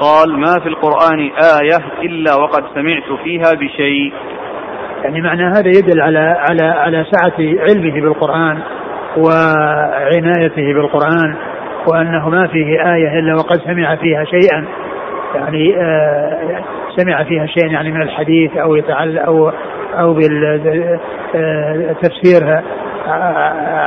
[0.00, 1.30] قال ما في القرآن
[1.60, 4.12] آية إلا وقد سمعت فيها بشيء.
[5.04, 8.58] يعني معنى هذا يدل على على على سعة علمه بالقرآن
[9.16, 11.51] وعنايته بالقرآن.
[11.86, 14.64] وأنه ما فيه آية إلا وقد سمع فيها شيئا.
[15.34, 16.64] يعني آه
[16.96, 19.52] سمع فيها شيئا يعني من الحديث أو يتعلق أو
[19.98, 20.14] أو
[21.34, 22.62] بتفسيرها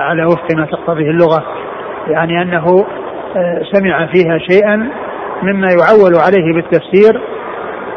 [0.10, 1.44] على وفق ما تقتضيه اللغة.
[2.08, 2.86] يعني أنه
[3.36, 4.90] آه، سمع فيها شيئا
[5.44, 7.22] مما يعول عليه بالتفسير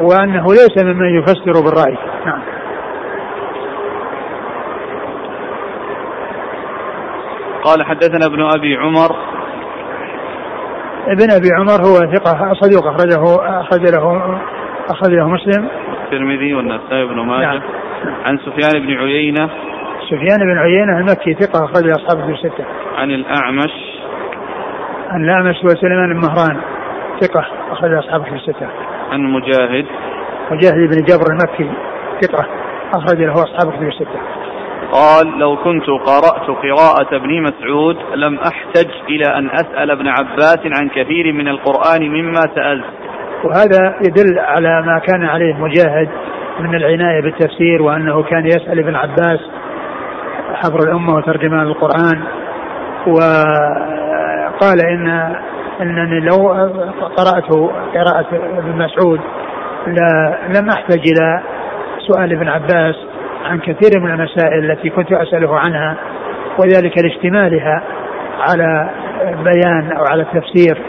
[0.00, 1.98] وأنه ليس ممن يفسر بالرأي.
[2.26, 2.40] نعم.
[7.62, 9.16] قال حدثنا ابن أبي عمر
[11.08, 13.22] ابن أبي عمر هو ثقة صدوق اخرجه
[13.60, 14.38] أخرج له
[14.90, 15.68] اخرج له مسلم.
[16.04, 17.46] الترمذي والنسائي بن ماجه.
[17.46, 17.60] نعم.
[18.26, 19.50] عن سفيان بن عيينة.
[20.10, 22.64] سفيان بن عيينة المكي ثقة أخرج أصحابه في الستة.
[22.96, 23.70] عن الأعمش.
[25.08, 26.60] عن الأعمش وسليمان بن مهران
[27.20, 28.68] ثقة أخرج أصحابه في الستة.
[29.12, 29.86] عن مجاهد.
[30.50, 31.70] مجاهد بن جبر المكي
[32.22, 32.46] ثقة
[32.94, 34.47] أخرج له أصحابه في الستة.
[34.92, 40.88] قال لو كنت قرأت قراءة ابن مسعود لم أحتج إلى أن أسأل ابن عباس عن
[40.88, 42.84] كثير من القرآن مما سألت.
[43.44, 46.08] وهذا يدل على ما كان عليه مجاهد
[46.60, 49.40] من العناية بالتفسير وأنه كان يسأل ابن عباس
[50.54, 52.22] حبر الأمة وترجمان القرآن.
[53.06, 55.36] وقال إن
[55.80, 56.48] أنني لو
[57.16, 57.50] قرأت
[57.94, 58.26] قراءة
[58.58, 59.20] ابن مسعود
[60.56, 61.40] لم أحتج إلى
[62.06, 63.07] سؤال ابن عباس
[63.44, 65.96] عن كثير من المسائل التي كنت أسأله عنها
[66.58, 67.82] وذلك لاشتمالها
[68.40, 68.90] على
[69.44, 70.82] بيان أو على تفسير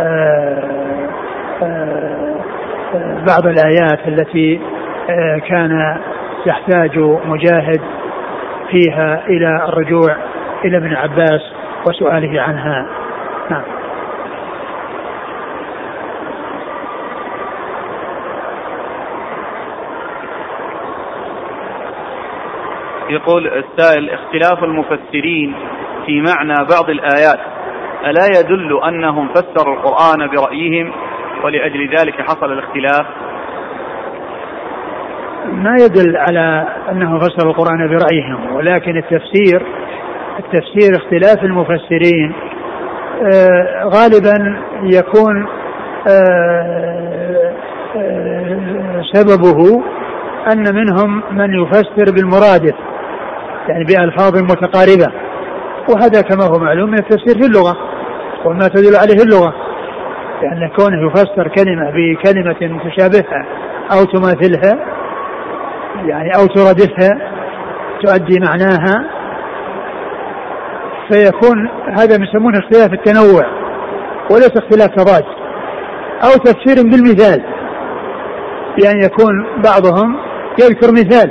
[0.00, 1.08] آه،
[1.62, 2.34] آه،
[3.26, 4.60] بعض الآيات التي
[5.10, 5.96] آه، كان
[6.46, 7.80] يحتاج مجاهد
[8.70, 10.16] فيها إلى الرجوع
[10.64, 11.40] إلى ابن عباس
[11.88, 12.86] وسؤاله عنها.
[13.50, 13.79] نعم.
[23.10, 25.54] يقول السائل اختلاف المفسرين
[26.06, 27.40] في معنى بعض الآيات.
[28.06, 30.92] ألا يدل أنهم فسروا القرآن برأيهم
[31.44, 33.06] ولأجل ذلك حصل الاختلاف؟
[35.52, 39.62] ما يدل على أنهم فسروا القرآن برأيهم ولكن التفسير
[40.38, 42.32] التفسير اختلاف المفسرين
[43.34, 45.46] آه غالبا يكون
[46.08, 47.52] آه
[47.96, 49.82] آه سببه
[50.52, 52.74] أن منهم من يفسر بالمرادف.
[53.70, 55.12] يعني بألفاظ متقاربة.
[55.88, 57.76] وهذا كما هو معلوم من التفسير في اللغة
[58.44, 59.54] وما تدل عليه اللغة.
[60.42, 63.46] لأن كونه يفسر كلمة بكلمة تشابهها
[63.92, 64.78] أو تماثلها
[66.06, 67.18] يعني أو تردفها
[68.02, 69.04] تؤدي معناها
[71.10, 73.46] فيكون هذا يسمونه اختلاف التنوع
[74.30, 75.24] وليس اختلاف تضاد
[76.24, 77.44] أو تفسير بالمثال.
[78.78, 80.16] بأن يكون بعضهم
[80.60, 81.30] يذكر مثال.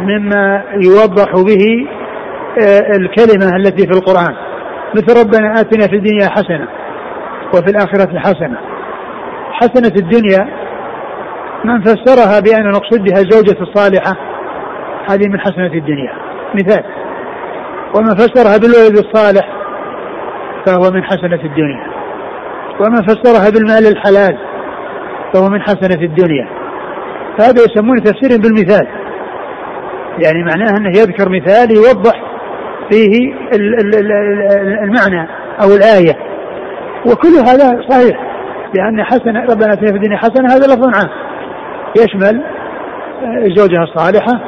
[0.00, 1.86] مما يوضح به
[2.62, 4.34] آه، الكلمة التي في القرآن.
[4.96, 6.68] مثل ربنا آتنا في الدنيا حسنة
[7.54, 8.58] وفي الآخرة حسنة.
[9.52, 10.48] حسنة الدنيا
[11.64, 14.16] من فسرها بأن نقصد بها الزوجة الصالحة
[15.10, 16.12] هذه من حسنة الدنيا.
[16.54, 16.84] مثال
[17.94, 19.48] ومن فسرها بالولد الصالح
[20.66, 21.86] فهو من حسنة الدنيا.
[22.80, 24.38] ومن فسرها بالمال الحلال
[25.34, 26.48] فهو من حسنة الدنيا.
[27.38, 28.86] فهذا يسمونه تفسير بالمثال.
[30.24, 32.22] يعني معناه أنه يذكر مثال يوضح
[32.90, 33.34] فيه
[34.84, 35.28] المعنى
[35.62, 36.16] أو الآية.
[37.06, 38.28] وكل هذا صحيح
[38.74, 41.10] لأن حسنه ربنا اتنا في الدنيا حسنه هذا لفظ عام.
[41.98, 42.42] يشمل
[43.46, 44.40] الزوجه الصالحة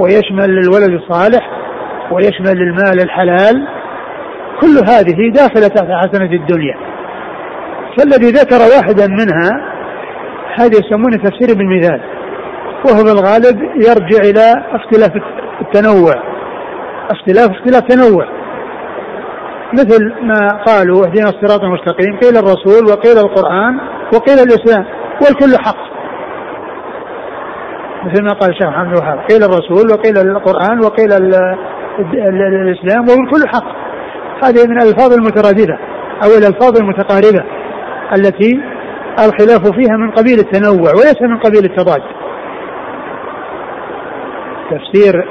[0.00, 1.50] ويشمل الولد الصالح
[2.12, 3.68] ويشمل المال الحلال.
[4.60, 6.76] كل هذه داخلة تحت حسنة الدنيا.
[7.98, 9.50] فالذي ذكر واحدا منها
[10.58, 12.00] هذا يسمونه تفسير بالمثال.
[12.84, 15.10] وهو بالغالب يرجع إلى اختلاف
[15.60, 16.14] التنوع.
[17.10, 18.26] اختلاف اختلاف تنوع.
[19.72, 23.80] مثل ما قالوا اهدنا الصراط المستقيم قيل الرسول وقيل القرآن
[24.14, 24.84] وقيل الإسلام
[25.22, 25.90] والكل حق.
[28.04, 31.12] مثل ما قال الشيخ محمد الوهاب قيل الرسول وقيل القرآن وقيل
[32.54, 33.66] الإسلام والكل حق.
[34.44, 35.78] هذه من الألفاظ المترادفة
[36.24, 37.44] أو الألفاظ المتقاربة
[38.16, 38.60] التي
[39.18, 42.02] الخلاف فيها من قبيل التنوع وليس من قبيل التضاد.
[44.70, 45.24] تفسير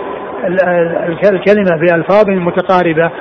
[1.24, 3.12] الكلمة بألفاظ متقاربة.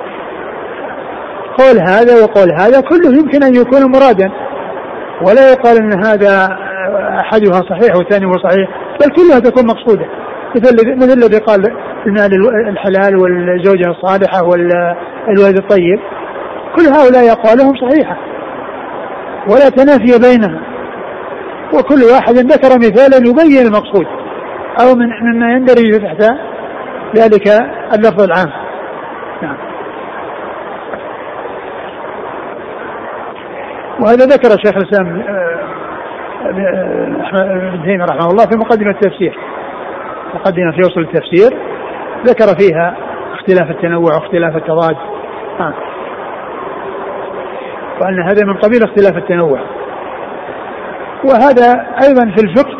[1.59, 4.31] قول هذا وقول هذا كله يمكن أن يكون مرادا.
[5.27, 6.59] ولا يقال أن هذا
[7.21, 8.69] أحدها صحيح والثاني هو صحيح
[9.01, 10.07] بل كلها تكون مقصودة.
[10.57, 11.73] مثل مثل الذي قال
[12.07, 12.31] المال
[12.69, 16.01] الحلال والزوجة الصالحة والولد الطيب.
[16.77, 18.17] كل هؤلاء أقوالهم صحيحة.
[19.51, 20.61] ولا تنافي بينها.
[21.75, 24.07] وكل واحد ذكر مثالا يبين المقصود.
[24.81, 26.23] أو من مما يندرج تحت
[27.17, 27.49] ذلك
[27.97, 28.53] اللفظ العام.
[29.43, 29.57] نعم.
[34.01, 35.23] وهذا ذكر الشيخ الإسلام
[36.45, 39.39] ابن تيمية رحمه الله في مقدمة التفسير.
[40.35, 41.59] مقدمة في وصل التفسير.
[42.27, 42.97] ذكر فيها
[43.35, 44.97] اختلاف التنوع واختلاف التضاد.
[45.61, 45.75] آه.
[48.03, 49.61] وأن هذا من قبيل اختلاف التنوع.
[51.25, 52.79] وهذا أيضا في الفقه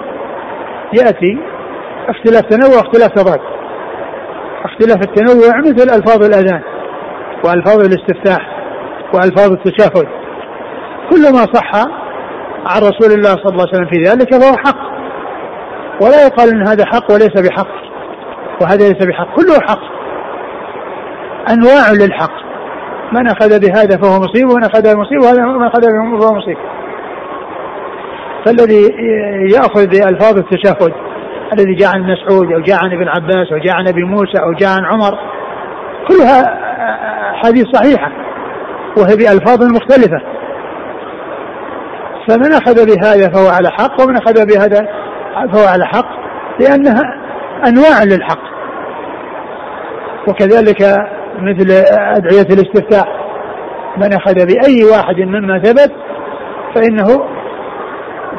[0.93, 1.39] يأتي
[2.09, 3.41] اختلاف تنوع واختلاف تضاد
[4.65, 6.63] اختلاف التنوع مثل ألفاظ الأذان
[7.45, 8.59] وألفاظ الاستفتاح
[9.15, 10.09] وألفاظ التشهد.
[11.11, 11.75] كل ما صح
[12.67, 14.89] عن رسول الله صلى الله عليه وسلم في ذلك فهو حق.
[16.03, 17.75] ولا يقال إن هذا حق وليس بحق.
[18.63, 19.37] وهذا ليس بحق.
[19.37, 19.83] كله حق.
[21.53, 22.49] أنواع للحق.
[23.13, 26.59] من أخذ بهذا فهو مصيب ومن أخذ بمصيب وهذا من أخذ به فهو مصيب.
[28.47, 28.83] فالذي
[29.55, 31.08] يأخذ بألفاظ التشهد
[31.53, 34.53] الذي جاء عن مسعود أو جاء عن ابن عباس أو جاء عن أبي موسى أو
[34.53, 35.19] جاء عن عمر
[36.09, 36.59] كلها
[37.35, 38.13] حديث صحيحة
[38.99, 40.21] وهي بألفاظ مختلفة.
[42.29, 44.89] فمن أخذ بهذا فهو على حق ومن أخذ بهذا
[45.53, 46.09] فهو على حق
[46.61, 47.03] لأنها
[47.67, 48.43] أنواع للحق.
[50.29, 50.83] وكذلك
[51.39, 53.05] مثل أدعية الاستفتاح
[53.97, 55.93] من أخذ بأي واحد مما ثبت
[56.75, 57.07] فانه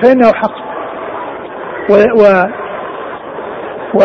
[0.04, 0.70] فإنه حق.
[1.90, 2.44] و, و,
[3.94, 4.00] و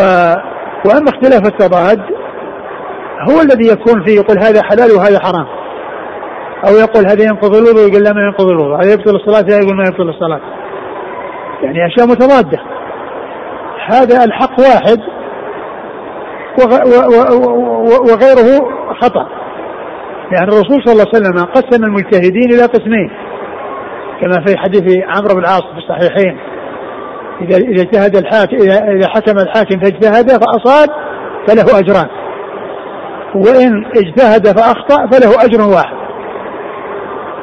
[0.85, 2.01] وأما اختلاف التضاد
[3.29, 5.47] هو الذي يكون فيه يقول هذا حلال وهذا حرام.
[6.67, 8.75] أو يقول هذا ينقض الوضوء يقول لا ما ينقض الوضوء.
[8.75, 10.41] هذا يبطل الصلاة لا يقول ما يبطل الصلاة.
[11.61, 12.59] يعني أشياء متضادة.
[13.87, 14.99] هذا الحق واحد
[18.11, 18.69] وغيره
[19.01, 19.27] خطأ.
[20.31, 23.09] يعني الرسول صلى الله عليه وسلم قسم المجتهدين إلى قسمين.
[24.21, 26.37] كما في حديث عمرو بن العاص في الصحيحين.
[27.41, 28.57] اذا إذا اجتهد الحاكم
[28.97, 30.89] اذا حكم الحاكم فاجتهد فأصاب
[31.47, 32.09] فله أجران.
[33.35, 35.95] وإن اجتهد فأخطأ فله أجر واحد.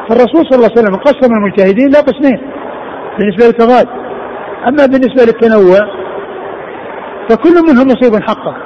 [0.08, 2.40] فالرسول صلى الله عليه وسلم قسم المجتهدين إلى قسمين
[3.18, 3.88] بالنسبة للتضاد
[4.68, 5.78] أما بالنسبة للتنوع
[7.30, 8.56] فكل منهم مصيب حقا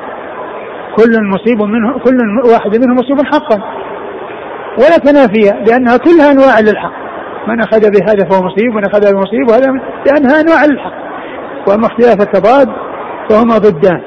[0.96, 2.18] كل مصيب منه كل
[2.52, 3.60] واحد منهم مصيب حقا
[4.78, 6.92] ولا تنافي لأنها كلها أنواع للحق.
[7.48, 9.72] من أخذ بهذا فهو مصيب ومن أخذ بمصيب وهذا
[10.06, 11.05] لأنها أنواع للحق.
[11.68, 12.68] وأما اختلاف التضاد
[13.30, 14.00] فهما ضدان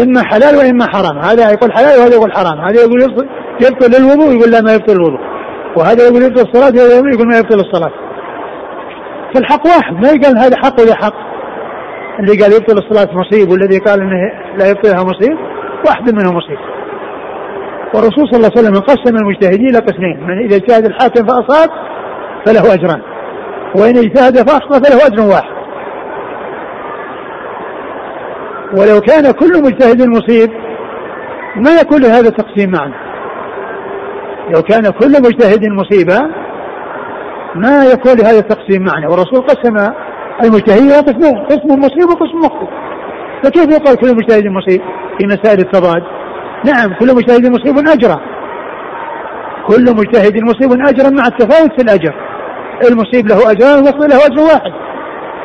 [0.00, 3.02] إما حلال وإما حرام هذا يقول حلال وهذا يقول حرام هذا يقول
[3.60, 5.34] يبطل الوضوء يقول لا ما يبطل الوضوء
[5.76, 7.92] وهذا يقول يبطل الصلاة وهذا يقول ما يبطل الصلاة.
[9.34, 11.14] فالحق واحد ما يقال هذا حق ولا حق.
[12.20, 15.36] اللي قال يبطل الصلاة مصيب والذي قال إنه لا يبطلها مصيب
[15.86, 16.58] واحد منهم مصيب.
[17.94, 21.68] والرسول صلى الله عليه وسلم قسم المجتهدين إلى قسمين من إذا اجتهد الحاكم فأصاب
[22.46, 23.02] فله أجران
[23.76, 25.53] وإن اجتهد فأخطأ فله أجر واحد.
[28.78, 30.50] ولو كان كل مجتهد مصيب
[31.56, 32.94] ما يكون لهذا التقسيم معنا.
[34.50, 36.18] لو كان كل مجتهد مصيبة
[37.54, 39.92] ما يكون لهذا التقسيم معنى والرسول قسم
[40.44, 42.66] المجتهد إلى قسمين قسم مصيب وقسم مخطئ.
[43.42, 44.80] فكيف يقال كل مجتهد مصيب
[45.18, 46.02] في مسائل التضاد؟
[46.66, 48.20] نعم كل مجتهد مصيب أجرا.
[49.66, 52.14] كل مجتهد مصيب أجرا مع التفاوت في الأجر.
[52.90, 54.72] المصيب له أجران والمخطئ له أجر واحد.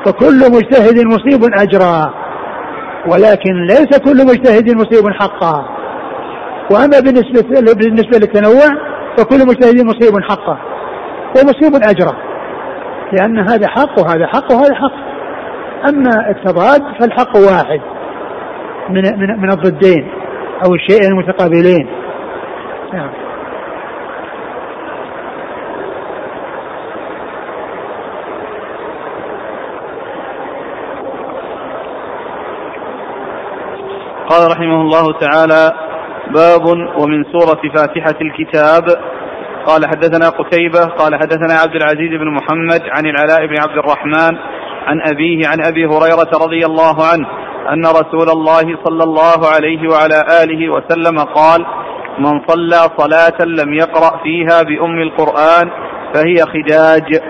[0.05, 2.13] فكل مجتهد مصيب أجرا.
[3.07, 5.69] ولكن ليس كل مجتهد مصيب حقا.
[6.71, 8.67] وأما بالنسبة بالنسبة للتنوع
[9.17, 10.59] فكل مجتهد مصيب حقه
[11.35, 12.17] ومصيب أجره.
[13.13, 15.09] لأن هذا حق وهذا حق وهذا حق.
[15.89, 17.81] أما التضاد فالحق واحد.
[18.89, 20.11] من من من الضدين
[20.65, 21.87] أو الشيئين المتقابلين.
[22.93, 23.28] نعم.
[34.29, 35.71] قال رحمه الله تعالى
[36.33, 36.65] باب
[36.97, 38.83] ومن سورة فاتحة الكتاب.
[39.65, 44.37] قال حدثنا قتيبة قال حدثنا عبد العزيز بن محمد عن العلاء بن عبد الرحمن
[44.87, 47.27] عن أبيه عن أبي هريرة رضي الله عنه
[47.73, 51.65] أن رسول الله صلى الله عليه وعلى آله وسلم قال
[52.19, 55.69] من صلى صلاة لم يقرأ فيها بأم القرآن
[56.13, 57.21] فهي خداج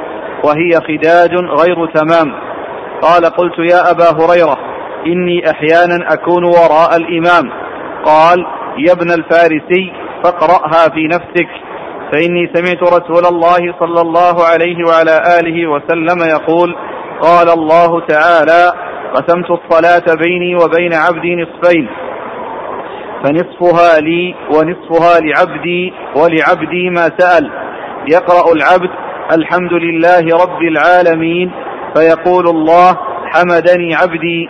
[0.43, 2.33] وهي خداج غير تمام.
[3.01, 4.68] قال قلت يا أبا هريرة
[5.05, 7.51] إني أحيانا أكون وراء الإمام.
[8.05, 8.45] قال
[8.77, 9.93] يا ابن الفارسي
[10.23, 11.49] فاقرأها في نفسك.
[12.11, 16.75] فإني سمعت رسول الله صلى الله عليه وعلى آله وسلم يقول
[17.21, 18.73] قال الله تعالى
[19.15, 21.87] قسمت الصلاة بيني وبين عبدي نصفين.
[23.23, 27.51] فنصفها لي ونصفها لعبدي ولعبدي ما سأل.
[28.13, 28.89] يقرأ العبد
[29.31, 31.51] الحمد لله رب العالمين.
[31.95, 34.49] فيقول الله حمدني عبدي.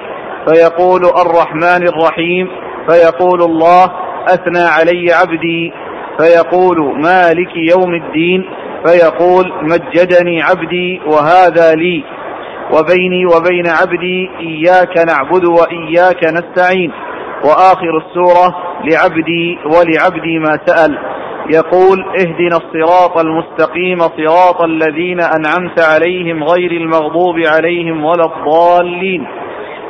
[0.50, 2.48] فيقول الرحمن الرحيم
[2.90, 3.86] فيقول الله
[4.28, 5.74] أثنى علي عبدي.
[6.20, 8.50] فيقول مالك يوم الدين.
[8.86, 12.04] فيقول مجدني عبدي وهذا لي.
[12.74, 16.92] وبيني وبين عبدي إياك نعبد وإياك نستعين.
[17.44, 20.98] وآخر السورة لعبدي ولعبدي ما سأل.
[21.54, 29.28] يقول اهدنا الصراط المستقيم صراط الذين أنعمت عليهم غير المغضوب عليهم ولا الضالين.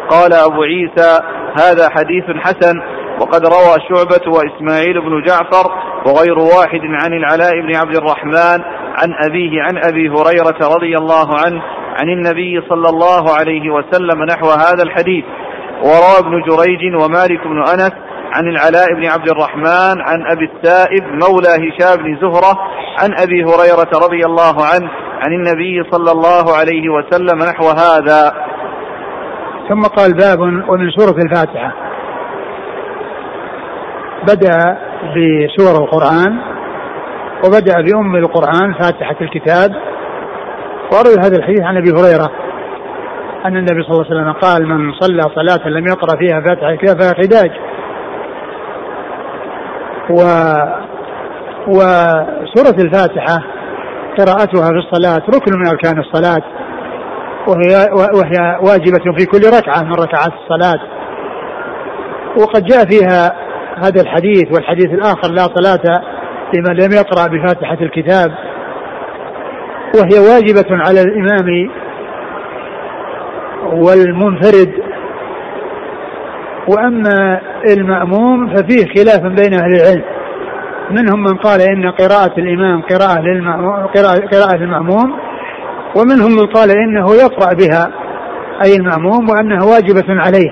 [0.10, 1.20] قال أبو عيسى
[1.60, 2.82] هذا حديث حسن
[3.22, 5.72] وقد روى شعبة وإسماعيل بن جعفر
[6.06, 8.64] وغير واحد عن العلاء بن عبد الرحمن
[9.02, 11.62] عن أبيه عن أبي هريرة رضي الله عنه
[12.00, 15.26] عن النبي صلى الله عليه وسلم نحو هذا الحديث.
[15.84, 17.92] وروى ابن جريج ومالك بن أنس
[18.34, 22.60] عن العلاء بن عبد الرحمن عن أبي السائب مولى هشام بن زهرة
[23.00, 24.90] عن أبي هريرة رضي الله عنه
[25.22, 28.49] عن النبي صلى الله عليه وسلم نحو هذا.
[29.70, 31.74] ثم قال باب ومن سورة الفاتحة.
[34.24, 34.78] بدأ
[35.16, 36.38] بسور القرآن
[37.46, 39.72] وبدأ بأم القرآن فاتحة الكتاب.
[40.94, 42.32] وروي هذا الحديث عن أبي هريرة
[43.46, 47.02] أن النبي صلى الله عليه وسلم قال من صلى صلاة لم يقرأ فيها فاتحة الكتاب
[47.02, 47.52] فهي خداج
[50.10, 50.22] و
[51.68, 53.44] وسورة الفاتحة
[54.18, 56.44] قراءتها في الصلاة ركن من أركان الصلاة.
[57.48, 60.80] وهي وهي واجبة في كل ركعة من ركعات الصلاة.
[62.38, 63.36] وقد جاء فيها
[63.78, 66.02] هذا الحديث والحديث الآخر لا صلاة
[66.54, 68.32] لمن لم يقرأ بفاتحة الكتاب.
[69.96, 71.70] وهي واجبة على الإمام
[73.64, 74.74] والمنفرد.
[76.68, 77.42] وأما
[77.74, 80.04] المأموم ففيه خلاف بين أهل العلم.
[80.92, 83.86] منهم من قال إن قراءة الإمام قراءة للمأموم
[84.32, 85.29] قراءة, المأموم
[85.96, 87.92] ومنهم من قال إنه يقرأ بها
[88.66, 90.52] أي المأموم وأنها واجبة عليه.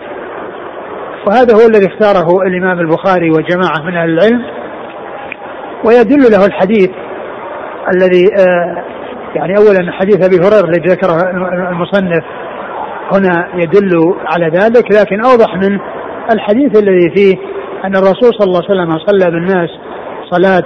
[1.27, 4.41] وهذا هو الذي اختاره الإمام البخاري وجماعة من أهل العلم
[5.85, 6.89] ويدل له الحديث
[7.93, 8.83] الذي آه
[9.35, 11.31] يعني أولا حديث أبي هريرة الذي ذكره
[11.71, 12.23] المصنف
[13.13, 15.79] هنا يدل على ذلك لكن أوضح من
[16.31, 17.35] الحديث الذي فيه
[17.85, 19.69] أن الرسول صلى الله عليه وسلم صلى بالناس
[20.31, 20.63] صلاة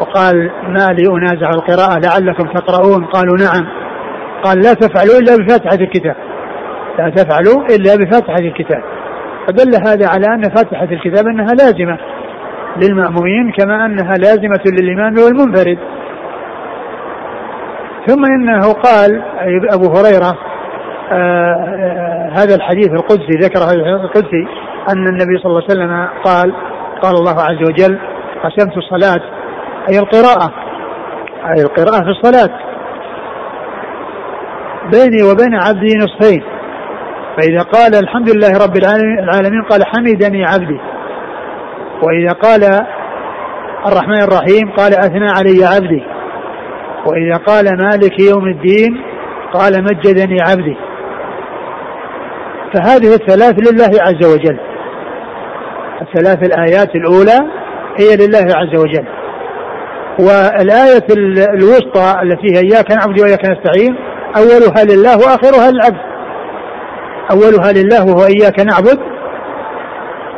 [0.00, 3.83] وقال ما لي أنازع القراءة لعلكم تقرؤون قالوا نعم.
[4.44, 6.16] قال لا تفعلوا إلا بفاتحة الكتاب.
[6.98, 8.82] لا تفعلوا إلا بفاتحة الكتاب.
[9.46, 11.98] فدل هذا على أن فاتحة الكتاب أنها لازمة
[12.82, 15.78] للمأمومين كما أنها لازمة للإمام والمنفرد.
[18.06, 19.22] ثم إنه قال
[19.72, 20.38] أبو هريرة
[21.12, 23.72] آه آه هذا الحديث القدسي ذكره
[24.04, 24.46] القدسي
[24.88, 26.54] أن النبي صلى الله عليه وسلم قال
[27.02, 27.98] قال الله عز وجل
[28.44, 29.22] قسمت الصلاة.
[29.90, 30.52] أي القراءة.
[31.44, 32.50] أي القراءة في الصلاة.
[34.92, 36.42] بيني وبين عبدي نصفين.
[37.36, 40.80] فإذا قال الحمد لله رب العالمين قال حمدني عبدي.
[42.02, 42.64] وإذا قال
[43.86, 46.02] الرحمن الرحيم قال أثنى علي عبدي.
[47.06, 49.02] وإذا قال مالك يوم الدين
[49.52, 50.76] قال مجدني عبدي.
[52.74, 54.58] فهذه الثلاث لله عز وجل.
[56.02, 57.50] الثلاث الآيات الأولى
[57.98, 59.06] هي لله عز وجل.
[60.18, 61.06] والآية
[61.54, 63.96] الوسطى التي هي إياك نعبد وإياك نستعين
[64.36, 66.00] أولها لله وآخرها للعبد.
[67.30, 68.98] أولها لله وهو إياك نعبد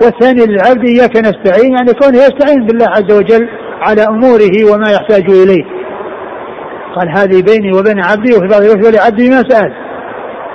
[0.02, 3.48] والثاني للعبد إياك نستعين يعني كونه يستعين بالله عز وجل
[3.80, 5.64] على أموره وما يحتاج إليه.
[6.96, 9.72] قال هذه بيني وبين عبدي وفي بعض الوقت ولعبدي ما سأل.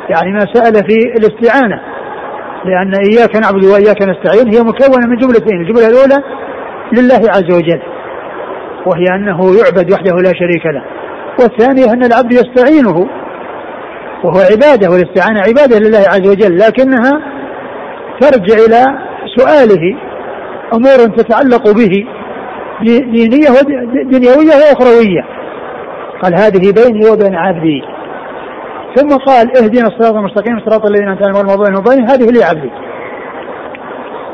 [0.10, 1.82] يعني ما سأل في الاستعانة.
[2.66, 6.24] لأن إياك نعبد وإياك نستعين هي مكونة من جملتين الجملة الأولى
[6.94, 7.82] لله عز وجل
[8.86, 10.84] وهي أنه يعبد وحده لا شريك له
[11.39, 13.08] والثانية أن العبد يستعينه
[14.24, 17.11] وهو عبادة والاستعانة عبادة لله عز وجل لكنها
[18.22, 18.86] ترجع إلى
[19.38, 19.97] سؤاله
[20.74, 22.05] أمور تتعلق به
[22.84, 25.26] دينية ودنيوية وأخروية
[26.22, 27.82] قال هذه بيني وبين عبدي.
[28.95, 32.72] ثم قال اهدنا الصراط المستقيم صراط الذين أنعمت عليهم غير المغضوب هذه لي عبدي.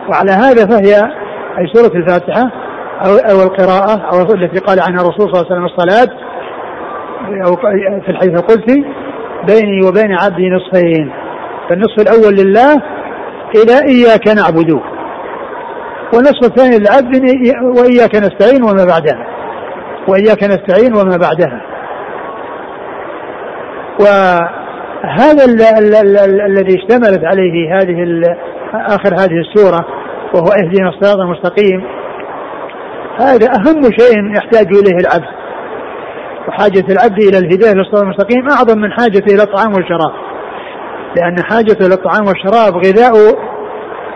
[0.10, 0.96] وعلى هذا فهي
[1.58, 2.52] أي سورة الفاتحة
[3.06, 6.10] أو أو القراءة أو التي قال عنها الرسول صلى الله عليه وسلم الصلاة
[7.48, 7.56] أو
[8.02, 8.86] في الحديث القدسي.
[9.44, 11.12] بيني وبين عبدي نصفين
[11.70, 12.74] فالنصف الأول لله
[13.56, 14.82] إلى إياك نعبد.
[16.14, 17.16] والنصف الثاني للعبد
[17.80, 19.28] وإياك نستعين وما بعدها.
[20.08, 21.62] وإياك نستعين وما بعدها.
[24.00, 25.46] وهذا
[26.46, 28.22] الذي اشتملت عليه هذه
[28.74, 29.86] آخر هذه السورة
[30.34, 31.84] وهو اهدنا الصراط المستقيم.
[33.20, 35.47] هذا أهم شيء يحتاج إليه العبد.
[36.48, 40.12] وحاجة العبد إلى الهداية للصراط المستقيم أعظم من حاجته إلى الطعام والشراب.
[41.18, 43.14] لأن حاجته إلى الطعام والشراب غذاء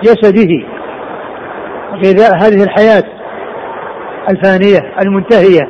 [0.03, 0.67] جسده.
[1.95, 3.03] غذاء هذه الحياة
[4.29, 5.69] الفانية المنتهية.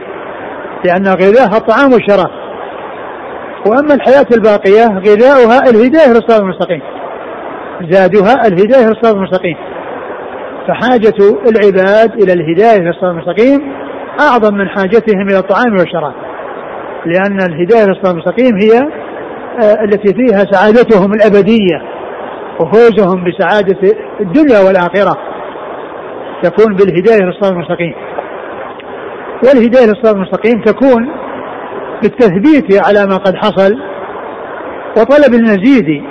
[0.86, 2.32] لأن غذاءها الطعام والشراب.
[3.68, 6.82] وأما الحياة الباقية غذاؤها الهداية للصراط المستقيم.
[7.90, 9.58] زادها الهداية للصراط المستقيم.
[10.68, 13.74] فحاجة العباد إلى الهداية للصراط المستقيم
[14.20, 16.31] أعظم من حاجتهم إلى الطعام والشراب.
[17.06, 18.80] لأن الهداية للصراط المستقيم هي
[19.62, 21.82] آه، التي فيها سعادتهم الأبدية
[22.60, 25.18] وفوزهم بسعادة الدنيا والآخرة.
[26.44, 27.94] تكون بالهداية للصراط المستقيم.
[29.44, 31.12] والهداية للصراط المستقيم تكون
[32.02, 33.76] بالتثبيت على ما قد حصل
[34.98, 36.04] وطلب المزيد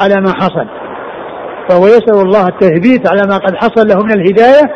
[0.00, 0.66] على ما حصل.
[1.68, 4.74] فهو يسأل الله التثبيت على ما قد حصل له من الهداية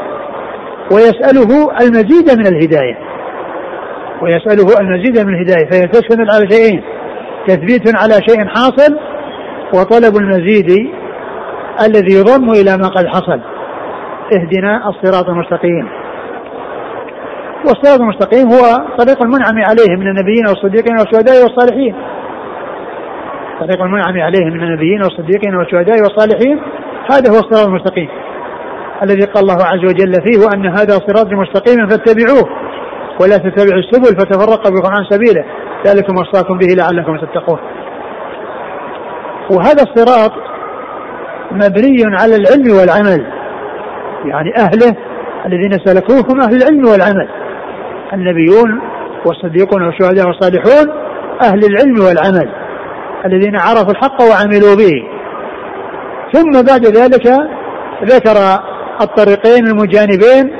[0.92, 3.13] ويسأله المزيد من الهداية.
[4.22, 5.88] ويسأله المزيد من الهداية فهي
[6.34, 6.82] على شيئين
[7.48, 8.98] تثبيت على شيء حاصل
[9.74, 10.70] وطلب المزيد
[11.86, 13.40] الذي يضم إلى ما قد حصل.
[14.32, 15.88] اهدنا الصراط المستقيم.
[17.66, 21.94] والصراط المستقيم هو طريق المنعم عليه من النبيين والصديقين والشهداء والصالحين.
[23.60, 26.60] طريق المنعم عليه من النبيين والصديقين والشهداء والصالحين.
[27.12, 28.08] هذا هو الصراط المستقيم.
[29.02, 32.63] الذي قال الله عز وجل فيه وأن هذا صراط مستقيم فاتبعوه.
[33.20, 35.44] ولا تتبعوا السبل فتفرق بكم عن سبيله
[35.86, 37.58] ذلكم وصاكم به لعلكم تتقون.
[39.50, 40.32] وهذا الصراط
[41.52, 43.26] مبني على العلم والعمل.
[44.24, 44.96] يعني أهله
[45.46, 47.28] الذين سلكوه هم أهل العلم والعمل.
[48.12, 48.80] النبيون
[49.26, 50.92] والصديقون والشهداء والصالحون
[51.42, 52.48] أهل العلم والعمل.
[53.24, 55.08] الذين عرفوا الحق وعملوا به.
[56.32, 57.26] ثم بعد ذلك
[58.04, 58.36] ذكر
[59.00, 60.56] الطريقين المجانبين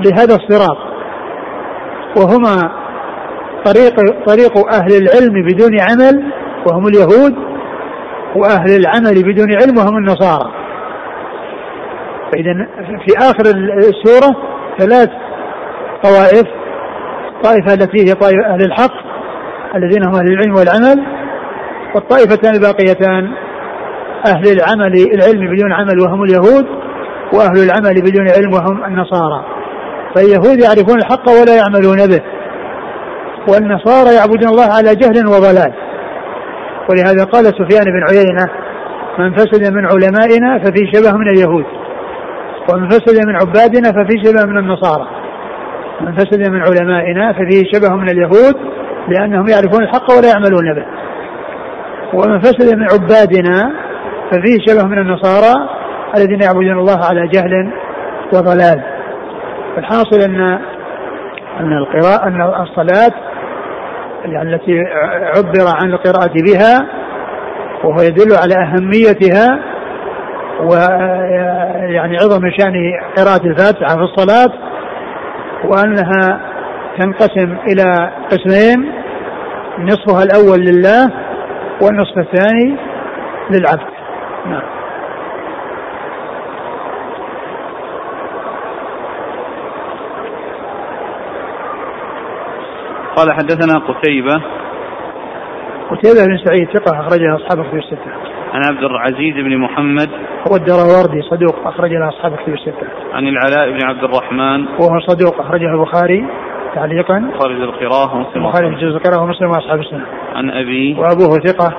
[0.00, 0.93] لهذا الصراط.
[2.16, 2.72] وهما
[3.64, 3.94] طريق
[4.26, 6.32] طريق أهل العلم بدون عمل
[6.66, 7.34] وهم اليهود
[8.36, 10.50] وأهل العمل بدون علم وهم النصارى.
[12.32, 12.66] فإذا
[13.06, 13.44] في آخر
[13.78, 14.36] السورة
[14.78, 15.08] ثلاث
[16.02, 16.46] طوائف
[17.36, 18.94] الطائفة التي هي طائفة أهل الحق
[19.74, 21.06] الذين هم أهل العلم والعمل
[21.94, 23.32] والطائفتان الباقيتان
[24.26, 26.66] أهل العمل العلم بدون عمل وهم اليهود
[27.32, 29.44] وأهل العمل بدون علم وهم النصارى.
[30.14, 32.22] فاليهود يعرفون الحق ولا يعملون به.
[33.48, 35.72] والنصارى يعبدون الله على جهل وضلال.
[36.90, 38.46] ولهذا قال سفيان بن عيينة
[39.18, 41.64] من فسد من علمائنا ففي شبه من اليهود
[42.72, 45.08] ومن فسد من عبادنا ففي شبه من النصارى.
[46.00, 48.54] من فسد من علمائنا ففيه شبه من اليهود
[49.08, 50.86] لأنهم يعرفون الحق ولا يعملون به.
[52.14, 53.72] ومن فسد من عبادنا
[54.30, 55.68] ففيه شبه من النصارى
[56.16, 57.72] الذين يعبدون الله على جهل
[58.32, 58.93] وضلال.
[59.78, 60.58] الحاصل أن
[61.60, 63.12] أن القراءة أن الصلاة
[64.24, 64.78] يعني التي
[65.36, 66.86] عبر عن القراءة بها
[67.84, 69.58] وهو يدل على أهميتها
[70.60, 72.74] ويعني عظم شأن
[73.16, 74.52] قراءة الفاتحة في الصلاة
[75.64, 76.40] وأنها
[76.98, 78.92] تنقسم إلى قسمين
[79.78, 81.10] نصفها الأول لله
[81.82, 82.76] والنصف الثاني
[83.50, 83.94] للعبد.
[84.46, 84.83] نعم.
[93.16, 94.42] قال حدثنا قتيبة
[95.90, 98.10] قتيبة بن سعيد ثقة أخرج له أصحاب الكتب الستة.
[98.52, 100.08] عن عبد العزيز بن محمد
[100.48, 102.86] هو الدراوردي صدوق أخرج له أصحاب الكتب الستة.
[103.12, 106.26] عن العلاء بن عبد الرحمن وهو صدوق أخرجه البخاري
[106.74, 110.06] تعليقا خارج القراءة ومسلم خارج جزء القراءة ومسلم وأصحاب السنة.
[110.34, 111.74] عن أبي وأبوه ثقة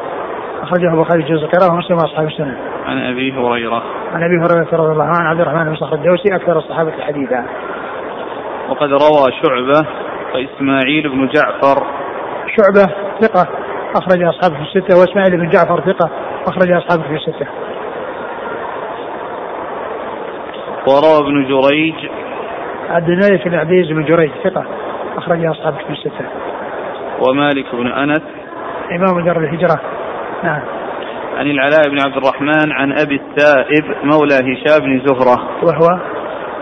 [0.61, 2.57] أخرجه البخاري جزء القراءة ومسلم وأصحاب السنة.
[2.85, 3.83] عن أبي هريرة
[4.13, 7.45] عن أبي هريرة رضي الله عنه عبد الرحمن بن صخر الدوسي أكثر الصحابة حديثا.
[8.69, 9.87] وقد روى شعبة
[10.35, 11.83] وإسماعيل بن جعفر.
[12.55, 13.47] شعبة ثقة
[13.95, 16.09] أخرج أصحابه في الستة وإسماعيل بن جعفر ثقة
[16.47, 17.47] أخرج أصحابه في الستة.
[20.87, 21.95] وروى ابن جريج.
[22.89, 24.65] عبد الملك بن عبد العزيز بن جريج ثقة
[25.17, 26.25] أخرج أصحابه في الستة.
[27.21, 28.21] ومالك بن أنس.
[28.91, 29.81] إمام دار الهجرة.
[30.43, 30.61] نعم.
[31.37, 35.49] عن العلاء بن عبد الرحمن عن أبي السائب مولى هشام بن زهرة.
[35.63, 35.99] وهو؟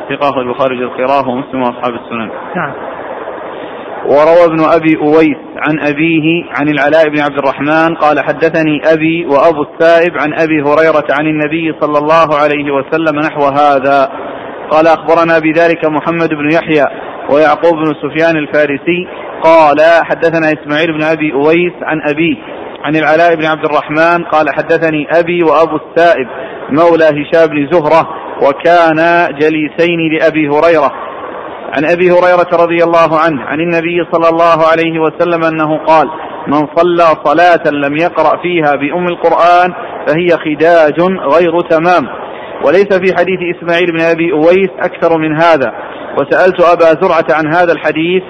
[0.09, 2.29] ثقة البخاري القراءة ومسلم وأصحاب السنن.
[2.55, 2.92] نعم.
[4.05, 9.63] وروى ابن أبي أويس عن أبيه عن العلاء بن عبد الرحمن قال حدثني أبي وأبو
[9.63, 14.11] السائب عن أبي هريرة عن النبي صلى الله عليه وسلم نحو هذا.
[14.71, 16.85] قال أخبرنا بذلك محمد بن يحيى
[17.29, 19.07] ويعقوب بن سفيان الفارسي.
[19.43, 22.35] قال حدثنا إسماعيل بن أبي أويس عن أبيه
[22.83, 26.27] عن العلاء بن عبد الرحمن قال حدثني أبي وأبو السائب
[26.69, 28.09] مولى هشام بن زهرة
[28.41, 30.91] وكان جليسين لأبي هريرة.
[31.77, 36.09] عن أبي هريرة رضي الله عنه عن النبي صلى الله عليه وسلم أنه قال
[36.47, 39.73] من صلى صلاة لم يقرأ فيها بأم القرآن
[40.07, 41.01] فهي خداج
[41.35, 42.07] غير تمام.
[42.65, 45.73] وليس في حديث إسماعيل بن أبي أويس أكثر من هذا.
[46.17, 48.23] وسألت أبا زرعة عن هذا الحديث.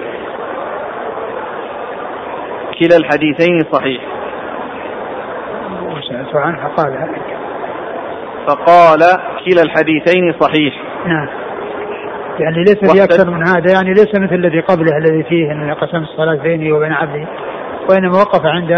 [2.79, 4.01] كلا الحديثين صحيح.
[5.85, 7.09] وسألت عنه فقال
[8.47, 8.99] فقال
[9.45, 10.73] كلا الحديثين صحيح.
[11.05, 11.42] نعم.
[12.39, 15.97] يعني ليس في أكثر من هذا يعني ليس مثل الذي قبله الذي فيه أنه قسم
[15.97, 17.25] الصلاة بيني وبين عبدي
[17.89, 18.71] وإنما وقف عند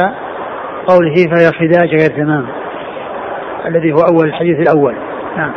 [0.87, 2.47] قوله فهي خداج غير تمام
[3.65, 4.95] الذي هو أول الحديث الأول.
[5.37, 5.51] نعم.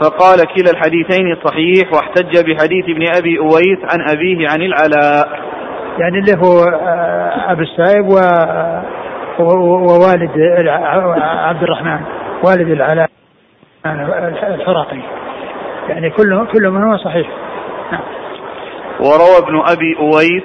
[0.00, 5.48] فقال كلا الحديثين صحيح واحتج بحديث ابن أبي أويس عن أبيه عن العلاء.
[5.98, 8.18] يعني اللي هو آه، أبو السائب و
[9.40, 10.30] ووالد
[11.20, 12.00] عبد الرحمن
[12.44, 13.08] والد العلاء
[14.42, 15.00] الحراقي
[15.88, 17.28] يعني كله كله من هو صحيح.
[17.92, 18.02] نعم.
[19.00, 20.42] وروى ابن أبي أويس.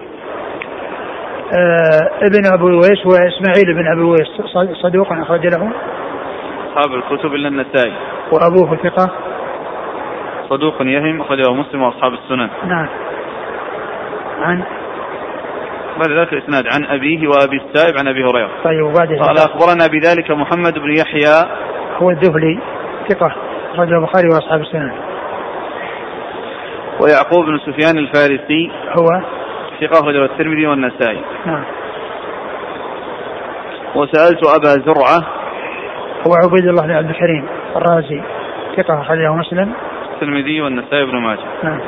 [1.54, 4.28] آه ابن ابي أويس هو اسماعيل بن أبي أويس
[4.82, 5.72] صدوق أخرج له.
[6.70, 7.94] أصحاب الكتب إلا النسائي.
[8.32, 9.12] وأبوه ثقة.
[10.50, 12.50] صدوق يهم أخرجه مسلم وأصحاب السنن.
[12.68, 12.88] نعم.
[14.42, 14.64] عن؟
[15.98, 16.64] بعد ذلك الإسناد.
[16.76, 18.50] عن أبيه وأبي السائب عن أبي هريرة.
[18.64, 21.50] طيب وبعد قال أخبرنا بذلك محمد بن يحيى.
[22.02, 22.60] هو الذهلي
[23.10, 23.36] ثقة
[23.78, 24.92] رجل البخاري وأصحاب السنن.
[27.04, 29.08] ويعقوب بن سفيان الفارسي هو
[29.82, 31.22] ثقة أخرجه الترمذي والنسائي.
[31.46, 31.64] نعم.
[33.96, 35.20] وسألت أبا زرعة
[36.28, 37.46] هو عبيد الله بن عبد الكريم
[37.76, 38.22] الرازي
[38.78, 39.74] ثقة أخرجه مسلم.
[40.14, 41.48] الترمذي والنسائي بن ماجه.
[41.64, 41.80] نعم.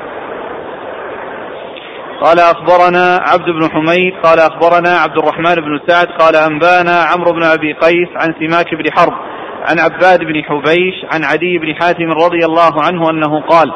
[2.22, 7.44] قال أخبرنا عبد بن حميد قال أخبرنا عبد الرحمن بن سعد قال أنبانا عمرو بن
[7.44, 9.14] أبي قيس عن سماك بن حرب
[9.70, 13.72] عن عباد بن حبيش عن عدي بن حاتم رضي الله عنه أنه قال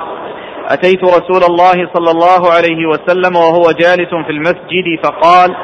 [0.69, 5.55] أتيت رسول الله صلى الله عليه وسلم وهو جالس في المسجد فقال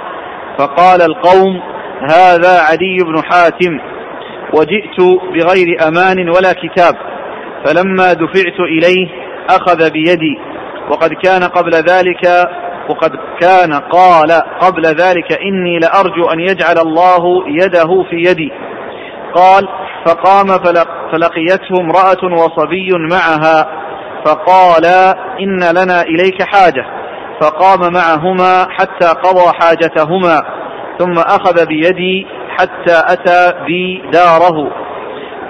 [0.57, 1.61] فقال القوم
[2.09, 3.79] هذا عدي بن حاتم
[4.53, 4.99] وجئت
[5.33, 6.95] بغير أمان ولا كتاب
[7.65, 9.07] فلما دفعت إليه
[9.49, 10.39] أخذ بيدي
[10.91, 12.49] وقد كان قبل ذلك
[12.89, 14.31] وقد كان قال
[14.61, 18.51] قبل ذلك إني لأرجو أن يجعل الله يده في يدي.
[19.35, 19.67] قال
[20.05, 20.47] فقام
[21.11, 23.85] فلقيته امرأة وصبي معها
[24.25, 24.85] فقال
[25.39, 26.85] إن لنا إليك حاجة
[27.41, 30.41] فقام معهما حتى قضى حاجتهما
[30.99, 34.71] ثم أخذ بيدي حتى أتى بي داره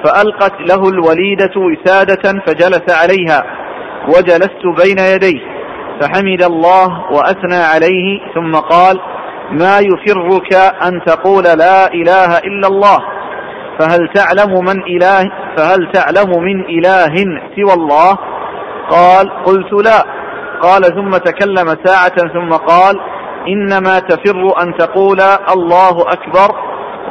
[0.03, 3.43] فألقت له الوليدة وسادة فجلس عليها
[4.07, 5.39] وجلست بين يديه
[6.01, 8.99] فحمد الله وأثنى عليه ثم قال
[9.51, 10.53] ما يفرك
[10.84, 12.97] أن تقول لا إله إلا الله
[13.80, 17.13] فهل تعلم من إله فهل تعلم من إله
[17.55, 18.17] سوى الله
[18.90, 20.04] قال قلت لا.
[20.62, 23.00] قال ثم تكلم ساعة ثم قال
[23.48, 25.22] إنما تفر أن تقول
[25.56, 26.56] الله أكبر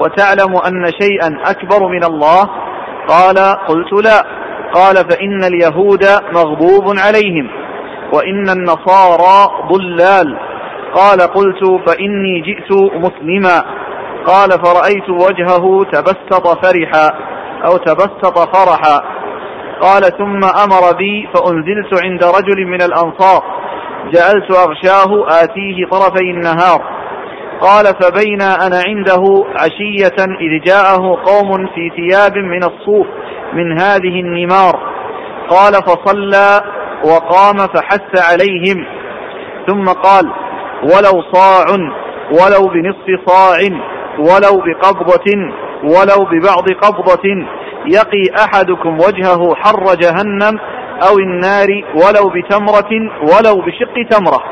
[0.00, 2.50] وتعلم أن شيئا أكبر من الله.
[3.08, 4.24] قال قلت لا.
[4.74, 6.04] قال فإن اليهود
[6.34, 7.50] مغضوب عليهم
[8.12, 10.38] وإن النصارى ضلال.
[10.94, 13.64] قال قلت فإني جئت مسلما.
[14.26, 17.10] قال فرأيت وجهه تبسط فرحا
[17.66, 19.13] أو تبسط فرحا.
[19.84, 23.42] قال ثم أمر بي فأنزلت عند رجل من الأنصار
[24.12, 26.82] جعلت أغشاه آتيه طرفي النهار.
[27.60, 33.06] قال فبينا أنا عنده عشية إذ جاءه قوم في ثياب من الصوف
[33.52, 34.80] من هذه النمار.
[35.48, 36.60] قال فصلى
[37.04, 38.86] وقام فحث عليهم.
[39.66, 40.32] ثم قال
[40.82, 41.64] ولو صاع
[42.30, 43.56] ولو بنصف صاع
[44.18, 45.52] ولو بقبضة
[45.84, 47.46] ولو ببعض قبضة
[47.86, 50.58] يقي أحدكم وجهه حر جهنم
[51.08, 52.90] أو النار ولو بتمرة
[53.22, 54.42] ولو بشق تمرة.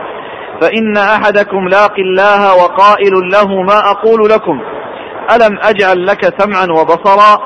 [0.60, 4.60] فإن أحدكم لاق الله وقائل له ما أقول لكم.
[5.34, 7.38] ألم أجعل لك سمعا وبصرا؟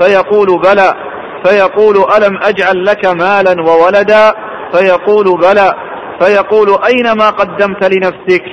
[0.00, 0.94] فيقول بلى.
[1.44, 4.32] فيقول ألم أجعل لك مالا وولدا؟
[4.72, 5.74] فيقول بلى.
[6.20, 8.44] فيقول أين ما قدمت لنفسك؟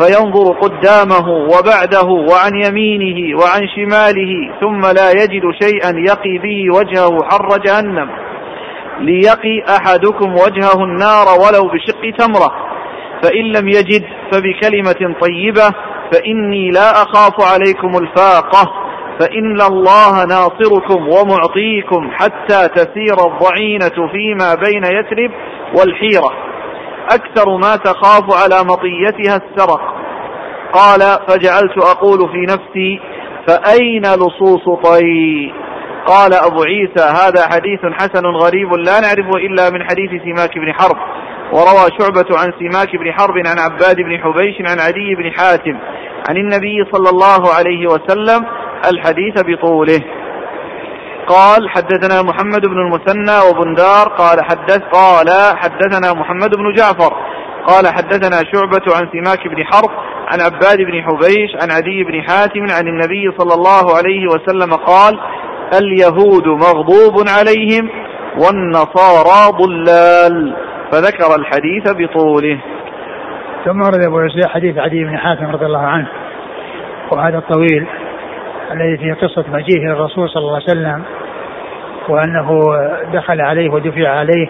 [0.00, 7.58] فينظر قدامه وبعده وعن يمينه وعن شماله ثم لا يجد شيئا يقي به وجهه حر
[7.66, 8.10] جهنم.
[9.00, 12.52] ليقي أحدكم وجهه النار ولو بشق تمرة.
[13.22, 15.74] فإن لم يجد فبكلمة طيبة
[16.12, 18.72] فإني لا أخاف عليكم الفاقة.
[19.20, 25.30] فإن الله ناصركم ومعطيكم حتى تسير الضعينة فيما بين يثرب
[25.78, 26.55] والحيرة.
[27.14, 29.80] أكثر ما تخاف على مطيتها السرق
[30.72, 33.00] قال فجعلت أقول في نفسي
[33.48, 35.52] فأين لصوص طي؟
[36.06, 40.96] قال أبو عيسى هذا حديث حسن غريب لا نعرفه إلا من حديث سماك بن حرب.
[41.52, 45.78] وروى شعبة عن سماك بن حرب عن عباد بن حبيش عن عدي بن حاتم
[46.28, 48.46] عن النبي صلى الله عليه وسلم
[48.90, 50.00] الحديث بطوله.
[51.26, 57.16] قال حدثنا محمد بن المثنى وبندار قال حدث قال حدثنا محمد بن جعفر
[57.66, 59.90] قال حدثنا شعبة عن سماك بن حرب
[60.32, 65.20] عن عباد بن حبيش عن عدي بن حاتم عن النبي صلى الله عليه وسلم قال
[65.80, 67.88] اليهود مغضوب عليهم
[68.38, 70.56] والنصارى ضلال
[70.92, 72.60] فذكر الحديث بطوله.
[73.64, 76.08] ثم ورد أبو يسير حديث عدي بن حاتم رضي الله عنه
[77.12, 77.86] وهذا الطويل.
[78.72, 81.02] الذي في قصة مجيئه الرسول صلى الله عليه وسلم
[82.08, 82.60] وأنه
[83.12, 84.48] دخل عليه ودفع عليه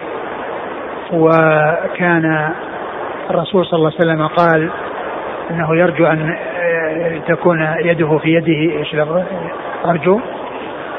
[1.12, 2.52] وكان
[3.30, 4.70] الرسول صلى الله عليه وسلم قال
[5.50, 6.36] إنه يرجو أن
[7.28, 8.94] تكون يده في يده إيش
[9.84, 10.20] أرجو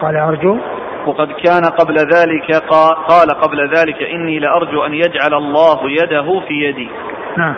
[0.01, 0.57] قال أرجو.
[1.05, 2.63] وقد كان قبل ذلك
[3.09, 6.89] قال قبل ذلك إني لأرجو أن يجعل الله يده في يدي.
[7.37, 7.55] نعم.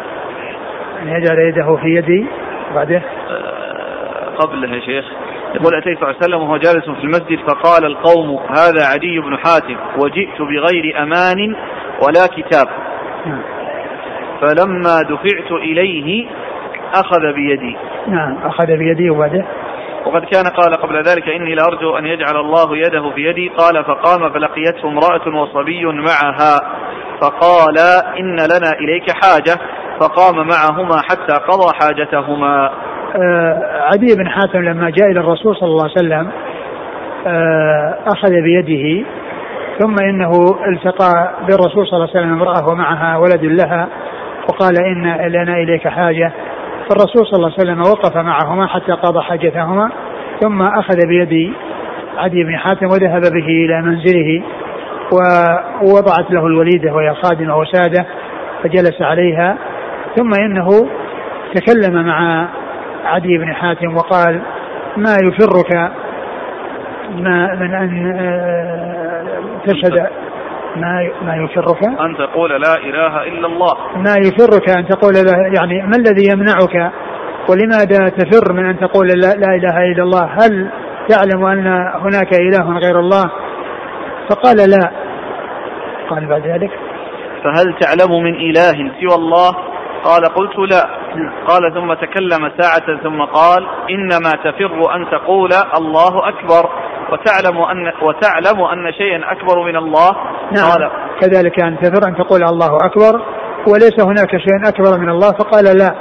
[1.01, 2.27] أن يجعل يده في يدي
[2.75, 5.05] بعده آه، قبله يا شيخ.
[5.55, 9.37] يقول أتيت صلى الله عليه وسلم وهو جالس في المسجد فقال القوم هذا عدي بن
[9.37, 11.55] حاتم وجئت بغير أمان
[12.03, 12.67] ولا كتاب.
[13.25, 13.41] نعم.
[14.41, 16.27] فلما دفعت إليه
[16.93, 17.77] أخذ بيدي.
[18.07, 19.45] نعم أخذ بيدي وبعده.
[20.05, 23.49] وقد كان قال قبل ذلك إني لأرجو أن يجعل الله يده في يدي.
[23.49, 26.59] قال فقام فلقيته امرأة وصبي معها.
[27.21, 27.77] فقال
[28.19, 29.59] إن لنا إليك حاجة.
[29.99, 32.71] فقام معهما حتى قضى حاجتهما.
[33.93, 36.31] عدي بن حاتم لما جاء إلى الرسول صلى الله عليه وسلم
[37.27, 39.05] آه أخذ بيده
[39.79, 40.31] ثم إنه
[40.67, 43.87] التقى بالرسول صلى الله عليه وسلم امرأة ومعها ولد لها
[44.49, 46.31] وقال إن لنا إليك حاجة.
[46.89, 49.89] فالرسول صلى الله عليه وسلم وقف معهما حتى قضى حاجتهما
[50.41, 51.53] ثم أخذ بيد
[52.17, 54.43] عدي بن حاتم وذهب به إلى منزله
[55.81, 58.05] ووضعت له الوليدة وهي خادمة وسادة
[58.63, 59.57] فجلس عليها
[60.17, 60.67] ثم إنه
[61.55, 62.47] تكلم مع
[63.09, 64.41] عدي بن حاتم وقال
[64.97, 65.73] ما يفرك
[67.15, 70.09] ما من أن آه، تشهد
[70.75, 73.73] ما ما يسرك أن تقول لا إله إلا الله.
[73.95, 76.91] ما يسرك أن تقول لا يعني ما الذي يمنعك؟
[77.49, 80.69] ولماذا تفر من أن تقول لا, لا إله إلا الله؟ هل
[81.09, 83.31] تعلم أن هناك إله غير الله؟
[84.29, 84.91] فقال لا.
[86.09, 86.71] قال بعد ذلك
[87.43, 89.68] فهل تعلم من إله سوى الله؟
[90.03, 90.89] قال قلت لا.
[91.47, 96.69] قال ثم تكلم ساعة ثم قال إنما تفر أن تقول الله أكبر
[97.11, 100.11] وتعلم أن وتعلم أن شيئا أكبر من الله.
[100.51, 100.69] نعم.
[100.71, 100.91] قال
[101.21, 103.21] كذلك أن تفر أن تقول الله أكبر
[103.67, 105.95] وليس هناك شيء أكبر من الله فقال لا.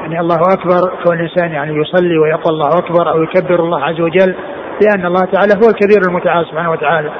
[0.00, 4.34] يعني الله أكبر كون الإنسان يعني يصلي ويقول الله أكبر أو يكبر الله عز وجل
[4.82, 7.10] لأن الله تعالى هو الكبير المتعال سبحانه وتعالى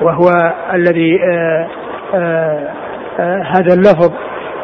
[0.00, 0.30] وهو
[0.74, 1.68] الذي آآ
[2.14, 2.74] آه، آآ
[3.18, 4.12] آه، آه، هذا اللفظ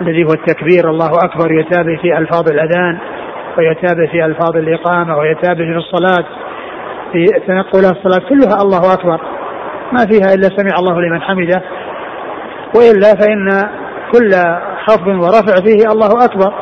[0.01, 2.99] الذي هو التكبير الله أكبر يتابع في ألفاظ الأذان
[3.59, 6.25] ويتابع في ألفاظ الإقامة ويتابع في الصلاة
[7.13, 9.21] في تنقلات الصلاة كلها الله أكبر.
[9.93, 11.63] ما فيها إلا سمع الله لمن حمده.
[12.77, 13.69] وإلا فإن
[14.13, 14.31] كل
[14.87, 16.53] خفض ورفع فيه الله أكبر.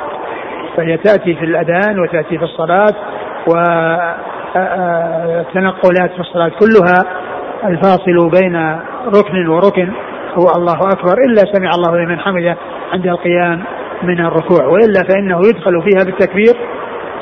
[0.77, 2.95] فهي تأتي في الأذان وتأتي في الصلاة
[4.55, 6.99] والتنقلات في الصلاة كلها
[7.65, 8.57] الفاصل بين
[9.07, 9.93] ركن وركن.
[10.35, 12.57] هو الله أكبر إلا سمع الله لمن حمده.
[12.93, 13.65] عند القيام
[14.03, 16.55] من الركوع وإلا فإنه يدخل فيها بالتكبير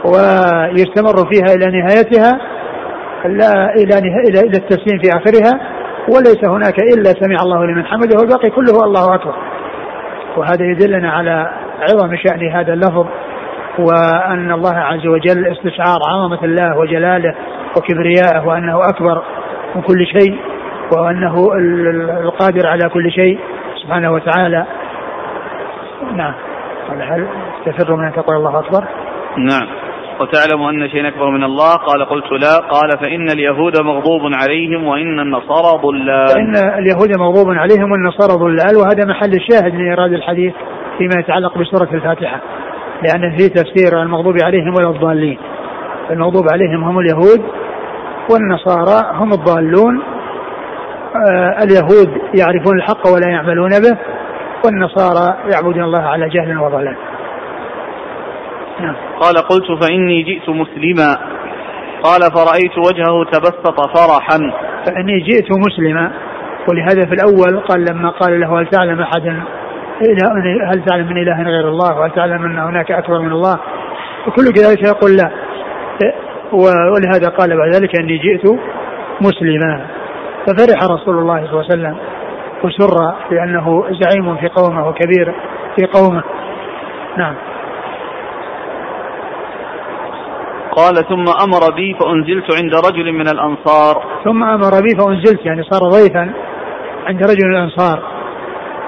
[0.04, 2.38] ويستمر فيها إلى نهايتها
[3.24, 5.60] لا إلى إلى إلى التسليم في آخرها
[6.08, 9.34] وليس هناك إلا سمع الله لمن حمده والباقي كله الله أكبر.
[10.36, 11.50] وهذا يدلنا على
[11.80, 13.06] عظم شأن هذا اللفظ
[13.78, 17.34] وأن الله عز وجل استشعار عظمة الله وجلاله
[17.76, 19.22] وكبريائه وأنه أكبر
[19.74, 20.38] من كل شيء
[20.98, 21.48] وأنه
[22.22, 23.38] القادر على كل شيء
[23.82, 24.66] سبحانه وتعالى.
[26.12, 26.34] نعم.
[26.88, 27.28] قال هل
[27.66, 28.84] تفر من أن تقول الله أكبر؟
[29.38, 29.68] نعم.
[30.20, 32.56] وتعلم أن شيئا أكبر من الله؟ قال قلت لا.
[32.56, 36.28] قال فإن اليهود مغضوب عليهم وإن النصارى ضلال.
[36.28, 40.54] فإن اليهود مغضوب عليهم والنصارى ضلال وهذا محل الشاهد من إيراد الحديث
[40.98, 42.40] فيما يتعلق بسورة الفاتحة.
[43.02, 45.38] لأن في تفسير المغضوب عليهم ولا الضالين.
[46.10, 47.42] المغضوب عليهم هم اليهود
[48.30, 50.02] والنصارى هم الضالون.
[51.14, 54.13] آه اليهود يعرفون الحق ولا يعملون به.
[54.64, 56.96] والنصارى يعبدون الله على جهل وضلال.
[58.80, 58.96] نعم.
[59.20, 61.18] قال قلت فإني جئت مسلما.
[62.02, 64.38] قال فرأيت وجهه تبسط فرحا.
[64.86, 66.10] فإني جئت مسلما.
[66.68, 69.42] ولهذا في الأول قال لما قال له هل تعلم أحدا
[70.72, 73.58] هل تعلم من إله غير الله؟ وهل تعلم أن هناك أكبر من الله؟
[74.26, 75.30] وكل ذلك يقول لا.
[76.92, 78.46] ولهذا قال بعد ذلك أني جئت
[79.20, 79.86] مسلما.
[80.46, 81.96] ففرح رسول الله صلى الله عليه وسلم.
[82.64, 85.34] وسر لأنه زعيم في قومه وكبير
[85.76, 86.22] في قومه.
[87.16, 87.34] نعم.
[90.72, 94.02] قال ثم أمر بي فأنزلت عند رجل من الأنصار.
[94.24, 96.32] ثم أمر بي فأنزلت يعني صار ضيفا
[97.06, 98.02] عند رجل من الأنصار.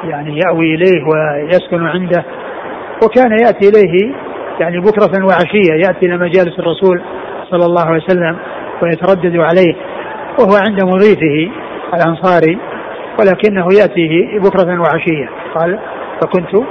[0.05, 2.25] يعني يأوي إليه ويسكن عنده.
[3.05, 4.15] وكان يأتي إليه
[4.61, 7.03] يعني بكرة وعشية يأتي إلى مجالس الرسول
[7.51, 8.37] صلى الله عليه وسلم
[8.83, 9.75] ويتردد عليه.
[10.39, 11.51] وهو عند مضيفه
[11.95, 12.59] الأنصاري.
[13.19, 15.29] ولكنه يأتيه بكرة وعشية.
[15.55, 15.79] قال
[16.23, 16.67] فكنت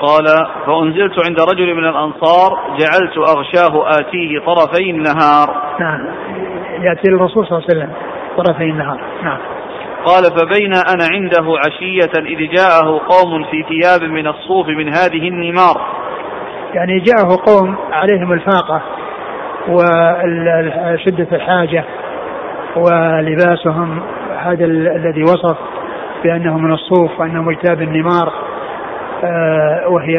[0.00, 0.26] قال
[0.66, 5.76] فأنزلت عند رجل من الأنصار جعلت أغشاه آتيه طرفي النهار.
[5.80, 6.06] نعم.
[6.80, 7.92] يأتي الرسول صلى الله عليه وسلم
[8.36, 9.00] طرفي النهار.
[9.22, 9.38] نعم.
[10.04, 15.80] قال فبين أنا عنده عشية إذ جاءه قوم في ثياب من الصوف من هذه النمار.
[16.74, 18.82] يعني جاءه قوم عليهم الفاقة
[19.68, 21.84] وشدة الحاجة
[22.76, 24.02] ولباسهم
[24.38, 25.56] هذا الذي وصف
[26.24, 28.32] بأنه من الصوف وأنه مجتاب النمار
[29.24, 30.16] آه، وهي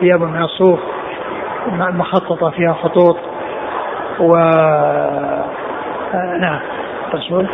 [0.00, 0.80] ثياب من الصوف
[1.72, 3.16] مخططة فيها خطوط.
[4.20, 4.36] و
[6.14, 6.60] آه، نعم
[7.14, 7.48] الرسول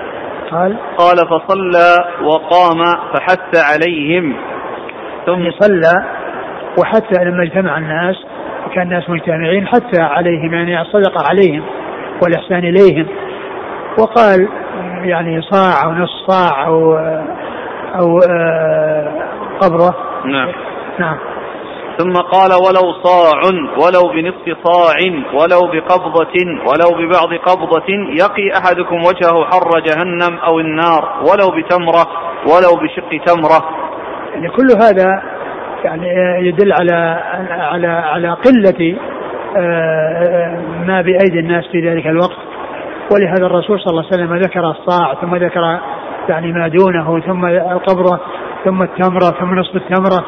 [0.51, 2.85] قال قال فصلى وقام
[3.15, 4.37] فحث عليهم.
[5.27, 5.93] ثم صلى
[6.79, 8.17] وحتى لما اجتمع الناس
[8.67, 11.63] وكان الناس مجتمعين حتى عليهم يعني الصدقة عليهم.
[12.23, 13.07] والإحسان إليهم.
[13.99, 14.49] وقال
[15.03, 16.95] يعني صاع أو نصف صاع أو
[18.01, 19.13] أو آه،
[19.61, 19.95] قبضة
[20.25, 20.53] نعم.
[20.99, 21.19] نعم.
[21.99, 23.41] ثم قال ولو صاع
[23.79, 24.95] ولو بنصف صاع
[25.35, 26.35] ولو بقبضة
[26.67, 27.85] ولو ببعض قبضة
[28.21, 32.07] يقي أحدكم وجهه حر جهنم أو النار ولو بتمرة
[32.47, 33.65] ولو بشق تمرة.
[34.35, 35.23] يعني كل هذا
[35.85, 36.09] يعني
[36.49, 38.97] يدل على على على قلة
[40.87, 42.39] ما بأيدي الناس في ذلك الوقت.
[43.13, 45.81] ولهذا الرسول صلى الله عليه وسلم ذكر الصاع ثم ذكر
[46.29, 48.21] يعني ما دونه ثم القبرة
[48.65, 50.25] ثم التمرة ثم نصف التمرة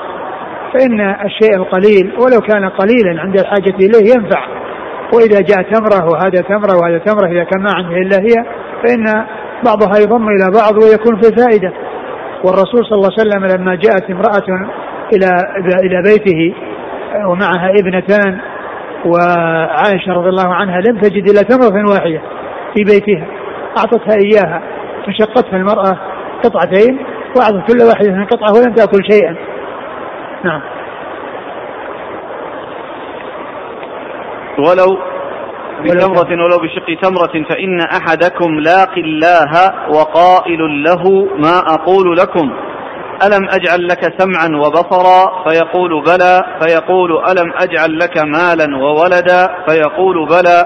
[0.73, 4.43] فإن الشيء القليل ولو كان قليلا عند الحاجة إليه ينفع.
[5.15, 8.35] وإذا جاء تمرة وهذا تمرة وهذا تمرة إذا كان ما عنده إلا هي
[8.83, 9.27] فإن
[9.67, 11.73] بعضها يضم إلى بعض ويكون في فائدة.
[12.45, 14.71] والرسول صلى الله عليه وسلم لما جاءت امرأة
[15.15, 15.29] إلى
[15.85, 16.55] إلى بيته
[17.27, 18.41] ومعها ابنتان
[19.07, 22.21] وعائشة رضي الله عنها لم تجد إلا تمرة واحدة
[22.75, 23.27] في بيتها.
[23.79, 24.63] أعطتها إياها
[25.07, 25.99] فشقتها المرأة
[26.45, 26.99] قطعتين
[27.37, 29.37] وأعطت كل واحدة قطعة ولم تأكل شيئا.
[30.45, 30.61] نعم.
[34.59, 34.99] ولو
[35.85, 42.66] بتمرة ولو بشق تمرة فإن أحدكم لاق الله وقائل له ما أقول لكم.
[43.25, 46.45] ألم أجعل لك سمعا وبصرا؟ فيقول بلى.
[46.61, 50.65] فيقول ألم أجعل لك مالا وولدا؟ فيقول بلى.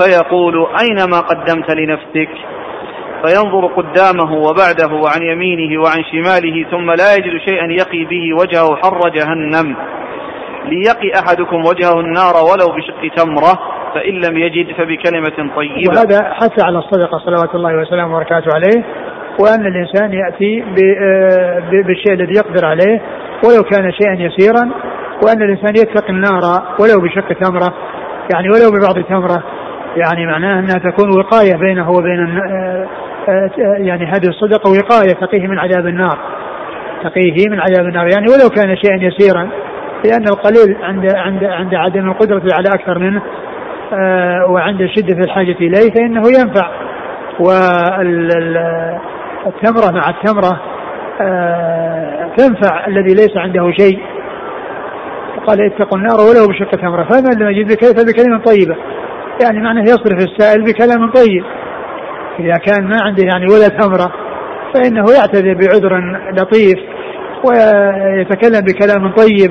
[0.00, 2.30] فيقول أين ما قدمت لنفسك؟
[3.24, 9.08] فينظر قدامه وبعده وعن يمينه وعن شماله ثم لا يجد شيئا يقي به وجهه حر
[9.08, 9.76] جهنم.
[10.64, 13.58] ليقي أحدكم وجهه النار ولو بشق تمرة
[13.94, 15.88] فإن لم يجد فبكلمة طيبة.
[15.88, 18.84] وهذا حث على الصدقة صلوات الله وسلامه وبركاته عليه.
[19.40, 20.64] وأن الإنسان يأتي
[21.86, 23.00] بالشيء الذي يقدر عليه
[23.44, 24.70] ولو كان شيئا يسيرا
[25.22, 26.42] وأن الإنسان يتقي النار
[26.80, 27.74] ولو بشق تمرة
[28.34, 29.42] يعني ولو ببعض تمرة.
[29.96, 32.88] يعني معناه أنها تكون وقاية بينه وبين آه،
[33.28, 36.18] آه، يعني هذه الصدقة وقاية تقيه من عذاب النار.
[37.04, 38.08] تقيه من عذاب النار.
[38.12, 39.48] يعني ولو كان شيئا يسيرا
[40.04, 43.22] لأن القليل عند عند عند عدم القدرة على أكثر منه
[43.92, 46.70] آه، وعند شدة الحاجة إليه فإنه ينفع.
[49.46, 50.60] والتمرة مع التمرة
[52.36, 53.98] تنفع الذي ليس عنده شيء.
[55.46, 57.04] قال اتقوا النار ولو بشق تمرة.
[57.04, 58.76] فمن لم يجد بكلمة طيبة.
[59.42, 61.44] يعني معناه يصرف السائل بكلام طيب.
[62.40, 64.12] إذا كان ما عنده يعني ولا ثمرة
[64.74, 66.00] فإنه يعتذر بعذر
[66.32, 66.78] لطيف
[67.44, 69.50] ويتكلم بكلام طيب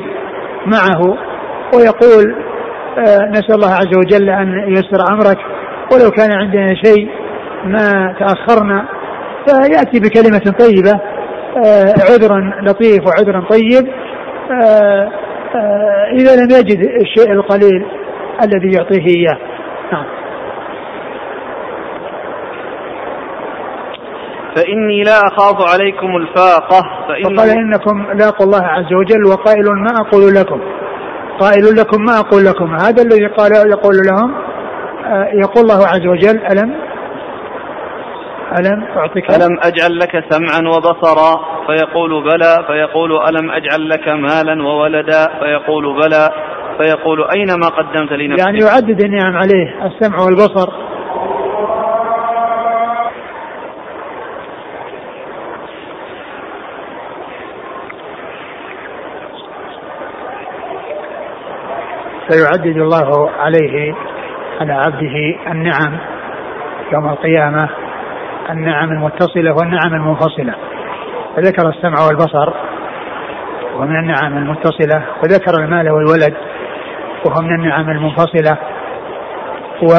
[0.66, 1.18] معه
[1.76, 2.36] ويقول
[2.98, 5.38] آه، نسأل الله عز وجل أن ييسر أمرك.
[5.94, 7.10] ولو كان عندنا شيء
[7.66, 8.86] ما تأخرنا
[9.48, 11.00] فيأتي بكلمة طيبة
[11.66, 13.88] آه، عذرا لطيف وعذرا طيب.
[14.52, 15.12] آه،
[16.14, 17.86] إذا لم يجد الشيء القليل
[18.44, 19.38] الذي يعطيه إياه.
[19.92, 20.06] نعم.
[24.56, 30.36] فإني لا أخاف عليكم الفاقة فإن فقال إنكم لاقوا الله عز وجل وقائل ما أقول
[30.36, 30.62] لكم.
[31.40, 32.76] قائل لكم ما أقول لكم.
[32.76, 34.34] هذا الذي قال يقول لهم
[35.06, 36.88] آه، يقول الله عز وجل ألم؟
[38.48, 42.66] ألم أعطك ألم أجعل لك سمعا وبصرا؟ فيقول بلى.
[42.68, 46.30] فيقول ألم أجعل لك مالا وولدا؟ فيقول بلى.
[46.78, 50.72] فيقول أين ما قدمت لنفسك؟ يعني يعدد النعم عليه السمع والبصر.
[62.28, 63.96] فيعدد الله عليه
[64.62, 65.98] على عبده النعم
[66.94, 67.87] يوم القيامة.
[68.50, 70.56] النعم المتصلة والنعم المنفصلة.
[71.36, 72.54] فذكر السمع والبصر
[73.76, 76.34] ومن النعم المتصلة وذكر المال والولد
[77.26, 78.58] وهو من النعم المنفصلة.
[79.82, 79.94] و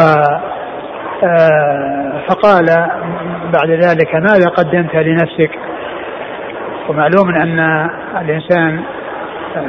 [1.25, 2.67] آه، فقال
[3.53, 5.51] بعد ذلك ماذا قدمت لنفسك؟
[6.89, 7.89] ومعلوم أن
[8.21, 8.83] الإنسان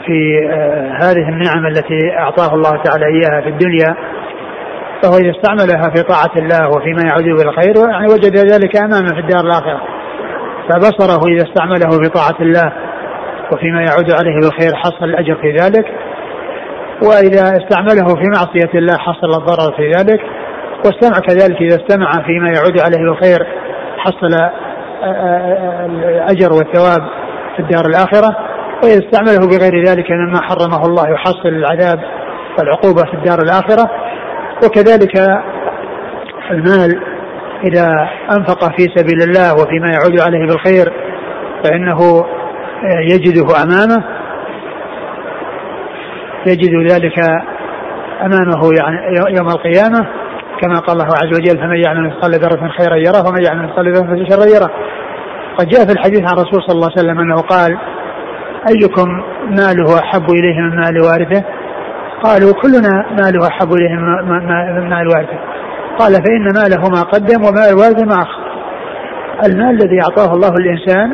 [0.05, 3.95] في آه، هذه النعم التي أعطاه الله تعالى إياها في الدنيا
[5.03, 9.45] فهو إذا استعملها في طاعة الله وفيما يعود بالخير يعني وجد ذلك أمامه في الدار
[9.45, 9.81] الآخرة.
[10.69, 12.73] فبصره إذا استعمله في طاعة الله
[13.51, 15.85] وفيما يعود عليه بالخير حصل الأجر في ذلك
[17.03, 20.21] وإذا استعمله في معصية الله حصل الضرر في ذلك
[20.85, 23.47] والسمع كذلك إذا استمع فيما يعود عليه بالخير
[23.97, 24.51] حصل آه،
[25.03, 27.09] آه، الأجر والثواب
[27.55, 28.35] في الدار الآخرة.
[28.83, 31.99] وإذا استعمله بغير ذلك مما حرمه الله يحصل العذاب
[32.59, 33.91] والعقوبة في الدار الآخرة.
[34.63, 35.17] وكذلك
[36.51, 37.01] المال
[37.63, 40.93] إذا أنفق في سبيل الله وفيما يعود عليه بالخير
[41.63, 42.25] فإنه
[43.11, 44.03] يجده أمامه
[46.47, 47.19] يجد ذلك
[48.21, 48.97] أمامه يعني
[49.37, 50.07] يوم القيامة
[50.61, 54.29] كما قال الله عز وجل فمن يعمل مثقال ذرة خيرا يره ومن يعمل مثقال ذرة
[54.29, 54.71] شرا يره.
[55.57, 57.77] قد جاء في الحديث عن الرسول صلى الله عليه وسلم أنه قال
[58.69, 59.09] أيكم
[59.49, 61.43] ماله أحب إليه من مال وارثه؟
[62.23, 63.95] قالوا كلنا ماله أحب إليه
[64.89, 65.39] مال وارثه
[65.99, 68.49] قال فإن ماله ما قدم ومال الوارث ما أخر.
[69.45, 71.09] المال الذي أعطاه الله الإنسان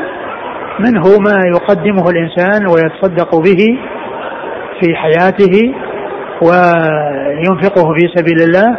[0.79, 3.79] منه ما يقدمه الإنسان ويتصدق به
[4.81, 5.73] في حياته
[6.41, 8.77] وينفقه في سبيل الله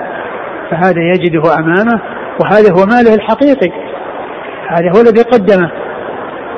[0.71, 2.01] فهذا يجده أمامه
[2.41, 3.71] وهذا هو ماله الحقيقي.
[4.69, 5.71] هذا هو الذي قدمه.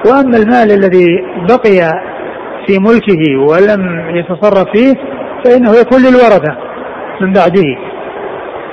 [0.07, 1.07] وأما المال الذي
[1.49, 1.91] بقي
[2.67, 6.57] في ملكه ولم يتصرف فيه فإنه يكون للورثة
[7.21, 7.79] من بعده.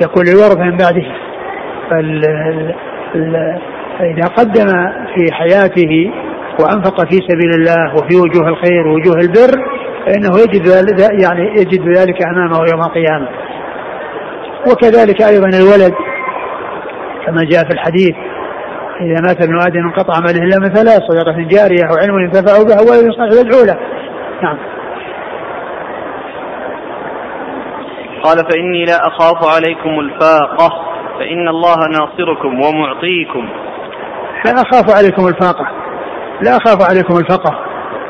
[0.01, 1.05] يكون للورثة من بعده.
[3.99, 4.67] فإذا قدم
[5.15, 6.11] في حياته
[6.59, 9.65] وأنفق في سبيل الله وفي وجوه الخير ووجوه البر
[10.05, 10.67] فإنه يجد
[11.23, 13.27] يعني يجد ذلك أمامه يوم القيامة.
[14.71, 15.93] وكذلك أيضا الولد
[17.25, 18.15] كما جاء في الحديث
[19.01, 22.73] إذا مات ابن آدم انقطع عمله إلا من ثلاث صدقة جارية أو علم ينتفع به
[22.73, 23.77] أو صالح يدعو له
[24.43, 24.57] نعم.
[28.25, 30.69] قال فإني لا أخاف عليكم الفاقة
[31.19, 33.49] فإن الله ناصركم ومعطيكم.
[34.45, 35.65] لا أخاف عليكم الفاقة.
[36.41, 37.55] لا أخاف عليكم الفقر.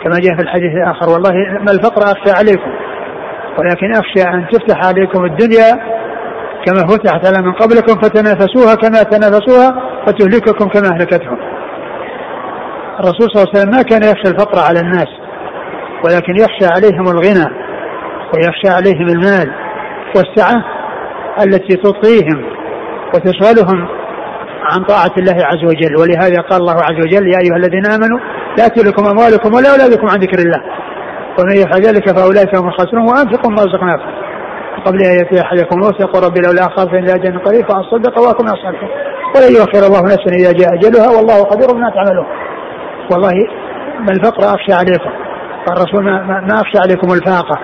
[0.03, 2.71] كما جاء في الحديث الآخر والله ما الفقر أخشى عليكم
[3.57, 5.71] ولكن أخشى أن تفتح عليكم الدنيا
[6.65, 11.37] كما فتحت على من قبلكم فتنافسوها كما تنافسوها فتهلككم كما أهلكتهم.
[12.99, 15.07] الرسول صلى الله عليه وسلم ما كان يخشى الفقر على الناس
[16.05, 17.47] ولكن يخشى عليهم الغنى
[18.33, 19.64] ويخشى عليهم المال
[20.15, 20.63] والسعة
[21.43, 22.45] التي تطغيهم
[23.13, 23.87] وتشغلهم
[24.71, 25.95] عن طاعة الله عز وجل.
[26.01, 28.19] ولهذا قال الله عز وجل يا أيها الذين آمنوا
[28.57, 30.61] لا تلكم أموالكم ولا أولادكم عن ذكر الله.
[31.39, 34.09] ومن يفعل ذلك فأولئك هم الخاسرون وأنفقوا ما رزقناكم.
[34.85, 38.81] قبل أن يأتي أحدكم الموت يقول ربي لولا أخاف إن أجل قريب فأصدق وأكون أصدق
[39.35, 42.25] ولن يؤخر الله نفسا إذا جاء أجلها والله قدير بما تعملون.
[43.11, 43.33] والله
[43.99, 45.09] ما الفقر أخشى عليكم.
[45.67, 47.59] فالرسول ما, ما أخشى عليكم الفاقة.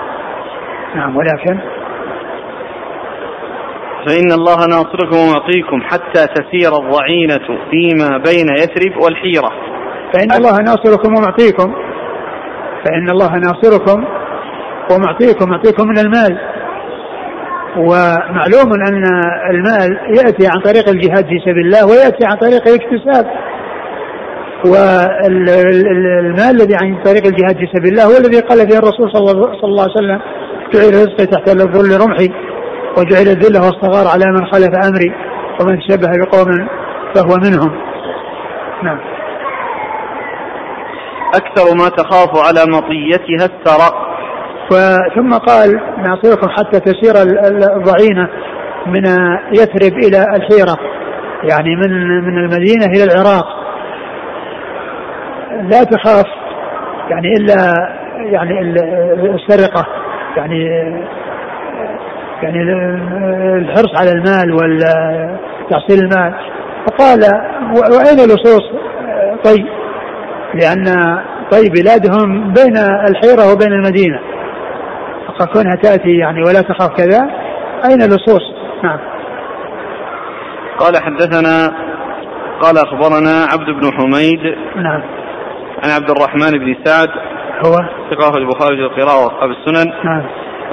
[0.96, 1.60] نعم ولكن
[4.08, 9.52] فإن الله ناصركم ومعطيكم حتى تسير الضعينة فيما بين يثرب والحيرة.
[10.14, 11.74] فإن الله ناصركم ومعطيكم.
[12.86, 14.06] فإن الله ناصركم
[14.92, 16.38] ومعطيكم معطيكم من المال.
[17.78, 19.04] ومعلوم أن
[19.50, 23.26] المال يأتي عن طريق الجهاد في سبيل الله ويأتي عن طريق الاكتساب.
[24.66, 29.32] والمال الذي عن طريق الجهاد في سبيل الله هو الذي قال فيه الرسول صلى
[29.64, 30.22] الله عليه وسلم
[30.74, 32.51] جعل رزقي تحت الظل رمحي.
[32.98, 35.14] وجعل الذل والصغار على من خلف أمري
[35.62, 36.68] ومن تشبه بقوم
[37.16, 37.72] فهو منهم.
[38.84, 39.00] نعم.
[41.36, 44.12] أكثر ما تخاف على مطيتها الثراء.
[45.16, 47.14] ثم قال ناصركم حتى تسير
[47.76, 48.30] الضعينة
[48.86, 49.06] من
[49.54, 50.78] يثرب إلى الحيرة
[51.44, 51.92] يعني من
[52.24, 53.46] من المدينة إلى العراق.
[55.62, 56.26] لا تخاف
[57.10, 57.74] يعني إلا
[58.32, 58.62] يعني
[59.36, 59.86] السرقة
[60.38, 60.70] يعني
[62.44, 62.60] يعني
[63.58, 66.34] الحرص على المال وتحصيل المال.
[66.88, 67.20] فقال
[67.76, 68.64] وأين لصوص
[69.44, 69.66] طي
[70.54, 70.86] لأن
[71.52, 72.78] طي بلادهم بين
[73.10, 74.20] الحيرة وبين المدينة.
[75.28, 77.30] فقال كونها تأتي يعني ولا تخاف كذا.
[77.86, 78.42] أين لصوص
[78.84, 79.00] نعم.
[80.80, 81.76] قال حدثنا
[82.62, 84.56] قال أخبرنا عبد بن حميد.
[84.76, 85.02] نعم.
[85.84, 87.10] عن عبد الرحمن بن سعد.
[87.66, 87.76] هو؟
[88.12, 89.92] ثقافة البخاري في القراءة وأصحاب السنن.
[90.06, 90.24] نعم.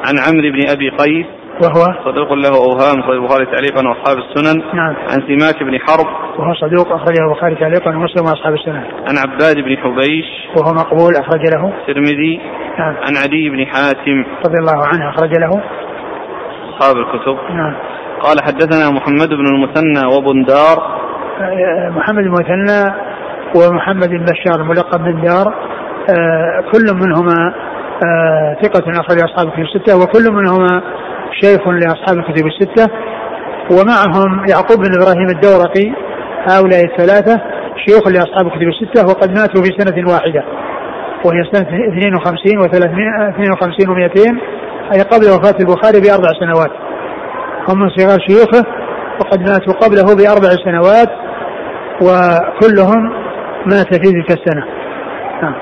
[0.06, 1.26] عن عمرو بن أبي قيس.
[1.62, 4.62] وهو صدوق له أوهام اخرج البخاري تعليقا وأصحاب السنن.
[4.74, 4.94] نعم.
[4.96, 6.06] عن سماك بن حرب.
[6.38, 10.26] وهو صدوق أخرجه البخاري تعليقا ومسلم وأصحاب السنة عن عباد بن حبيش.
[10.56, 11.72] وهو مقبول أخرج له.
[11.80, 12.40] الترمذي
[12.78, 12.94] نعم.
[12.94, 14.24] عن عدي بن حاتم.
[14.46, 15.62] رضي الله عنه أخرج له.
[16.70, 17.38] أصحاب الكتب.
[17.50, 17.74] نعم.
[18.20, 20.98] قال حدثنا محمد بن المثنى وبندار.
[21.40, 22.94] آه، محمد المثنى
[23.56, 25.54] ومحمد بن بشار الملقب بن دار.
[26.10, 27.54] آه، كل منهما
[28.04, 30.82] آه، ثقة أخرج أصحاب الكتب الستة وكل منهما
[31.32, 32.88] شيخ لأصحاب الكتب الستة
[33.70, 35.92] ومعهم يعقوب بن إبراهيم الدورقي
[36.50, 37.40] هؤلاء الثلاثة
[37.86, 40.44] شيوخ لأصحاب الكتب الستة وقد ماتوا في سنة واحدة
[41.24, 41.68] وهي سنة
[41.98, 44.58] 52 و 52 و200
[44.94, 46.70] أي قبل وفاة البخاري بأربع سنوات
[47.68, 48.64] هم من صغار شيوخه
[49.20, 51.08] وقد ماتوا قبله بأربع سنوات
[52.02, 53.12] وكلهم
[53.66, 54.64] مات في تلك السنة
[55.42, 55.54] نعم.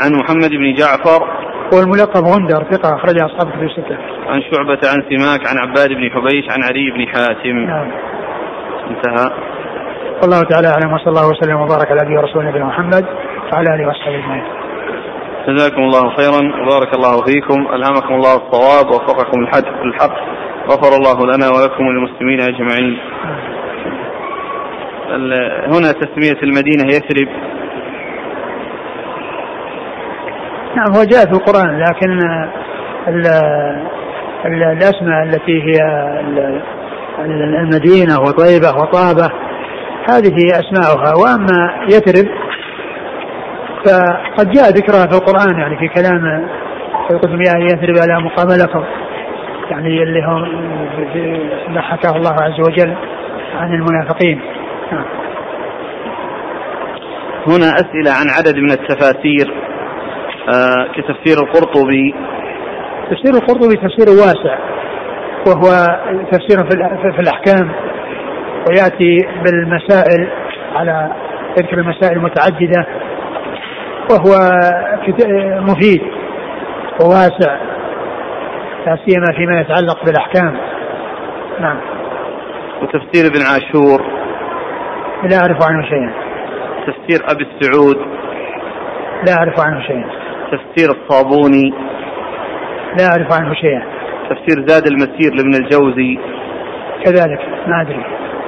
[0.00, 1.41] عن محمد بن جعفر
[1.72, 3.96] والملقب غندر ثقة أخرج أصحاب الكتب الستة.
[4.28, 7.58] عن شعبة عن سماك عن عباد بن حبيش عن علي بن حاتم.
[7.58, 7.90] نعم.
[8.90, 9.30] انتهى.
[10.22, 13.04] والله تعالى أعلم وصلى الله وسلم وبارك على نبينا ورسولنا نبينا محمد
[13.52, 14.44] وعلى آله وصحبه أجمعين.
[15.48, 17.74] جزاكم الله خيرا وبارك الله فيكم.
[17.74, 20.12] ألهمكم الله الصواب ووفقكم الحق.
[20.70, 22.98] غفر الله لنا ولكم وللمسلمين أجمعين.
[25.10, 27.28] ال- هنا تسمية المدينة يثرب.
[30.76, 32.12] نعم هو جاء في القرآن لكن
[33.08, 33.26] ال
[34.46, 35.76] ال الأسماء التي هي
[36.20, 36.62] ال-
[37.18, 39.30] ال- المدينة وطيبة وطابة
[40.08, 41.14] هذه أسماؤها.
[41.14, 42.28] وأما يثرب
[43.84, 46.48] فقد جاء ذكرها في القرآن يعني في كلام
[47.10, 48.84] قلتم يا يثرب على مقام لكم.
[49.70, 50.20] يعني اللي
[51.68, 52.94] ما حكاه الله عز وجل
[53.54, 54.40] عن المنافقين.
[54.92, 55.04] نعم.
[57.46, 59.51] هنا أسئلة عن عدد من التفاسير.
[60.94, 62.14] كتفسير القرطبي.
[63.10, 64.58] تفسير القرطبي تفسير واسع
[65.46, 65.62] وهو
[66.32, 67.72] تفسير في الأ- في الأحكام
[68.68, 70.28] ويأتي بالمسائل
[70.74, 71.12] على
[71.58, 72.86] يذكر المسائل المتعددة
[74.10, 74.30] وهو
[75.60, 76.02] مفيد
[77.00, 77.56] وواسع
[78.86, 80.56] لا سيما فيما يتعلق بالأحكام.
[81.60, 81.76] نعم.
[82.82, 84.02] وتفسير ابن عاشور.
[85.22, 86.12] لا أعرف عنه شيئا.
[86.86, 87.96] تفسير أبي السعود.
[89.26, 90.21] لا أعرف عنه شيئا.
[90.52, 91.70] تفسير الصابوني؟
[92.98, 93.82] لا أعرف عنه شيئا.
[94.30, 96.18] تفسير زاد المسير لابن الجوزي.
[97.04, 98.04] كذلك ما أدري.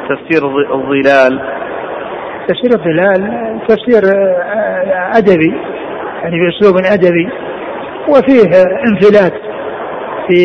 [0.09, 1.41] تفسير الظ- الظلال.
[2.49, 3.21] تفسير الظلال
[3.69, 5.55] تفسير آه، أدبي
[6.23, 7.29] يعني بأسلوب أدبي
[8.09, 8.51] وفيه
[8.89, 9.33] انفلات
[10.29, 10.45] في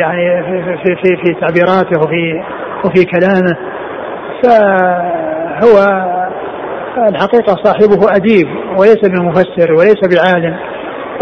[0.00, 2.42] يعني في في في, في تعبيراته وفي
[2.84, 3.56] وفي كلامه.
[4.42, 5.76] فهو
[7.08, 8.48] الحقيقة صاحبه أديب
[8.78, 10.56] وليس بمفسر وليس بعالم.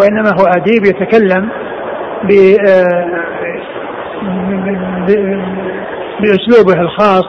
[0.01, 1.49] وإنما هو أديب يتكلم
[2.25, 2.33] ب
[5.07, 5.43] ب-
[6.21, 7.25] بأسلوبه الخاص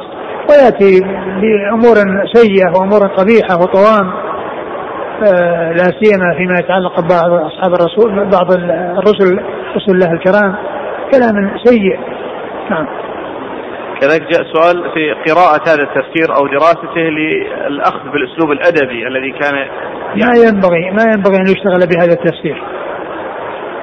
[0.49, 0.99] ويأتي
[1.41, 1.95] بأمور
[2.33, 4.11] سيئة وأمور قبيحة وطوام
[5.23, 8.51] آه، لا سيما فيما يتعلق ببعض أصحاب الرسول بعض
[8.97, 9.39] الرسل
[9.75, 10.55] رسل الله الكرام
[11.11, 11.99] كلام سيء.
[12.69, 12.87] نعم.
[14.01, 19.55] كذلك جاء سؤال في قراءة هذا التفسير أو دراسته للأخذ بالأسلوب الأدبي الذي كان
[20.15, 22.63] ما ينبغي ما ينبغي أن يشتغل بهذا التفسير.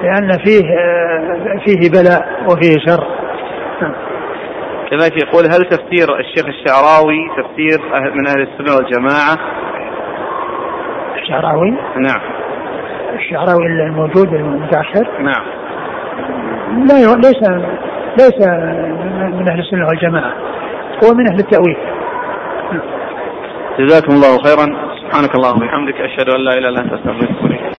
[0.01, 3.07] لأن فيه آه، فيه بلاء وفيه شر.
[3.81, 3.93] نعم.
[4.91, 9.37] كذلك يقول هل تفسير الشيخ الشعراوي تفسير أهل- من أهل السنة والجماعة؟
[11.15, 12.21] الشعراوي؟ نعم.
[13.15, 15.45] الشعراوي الموجود المتأخر؟ نعم.
[16.87, 17.49] لا ليس
[18.17, 18.39] ليس
[19.37, 20.33] من أهل السنة والجماعة
[21.03, 21.77] هو من أهل التأويل.
[23.79, 24.65] جزاكم الله خيرا.
[25.01, 27.67] سبحانك اللهم وبحمدك أشهد أن لا أنت أستغفرك وأتوب إليك.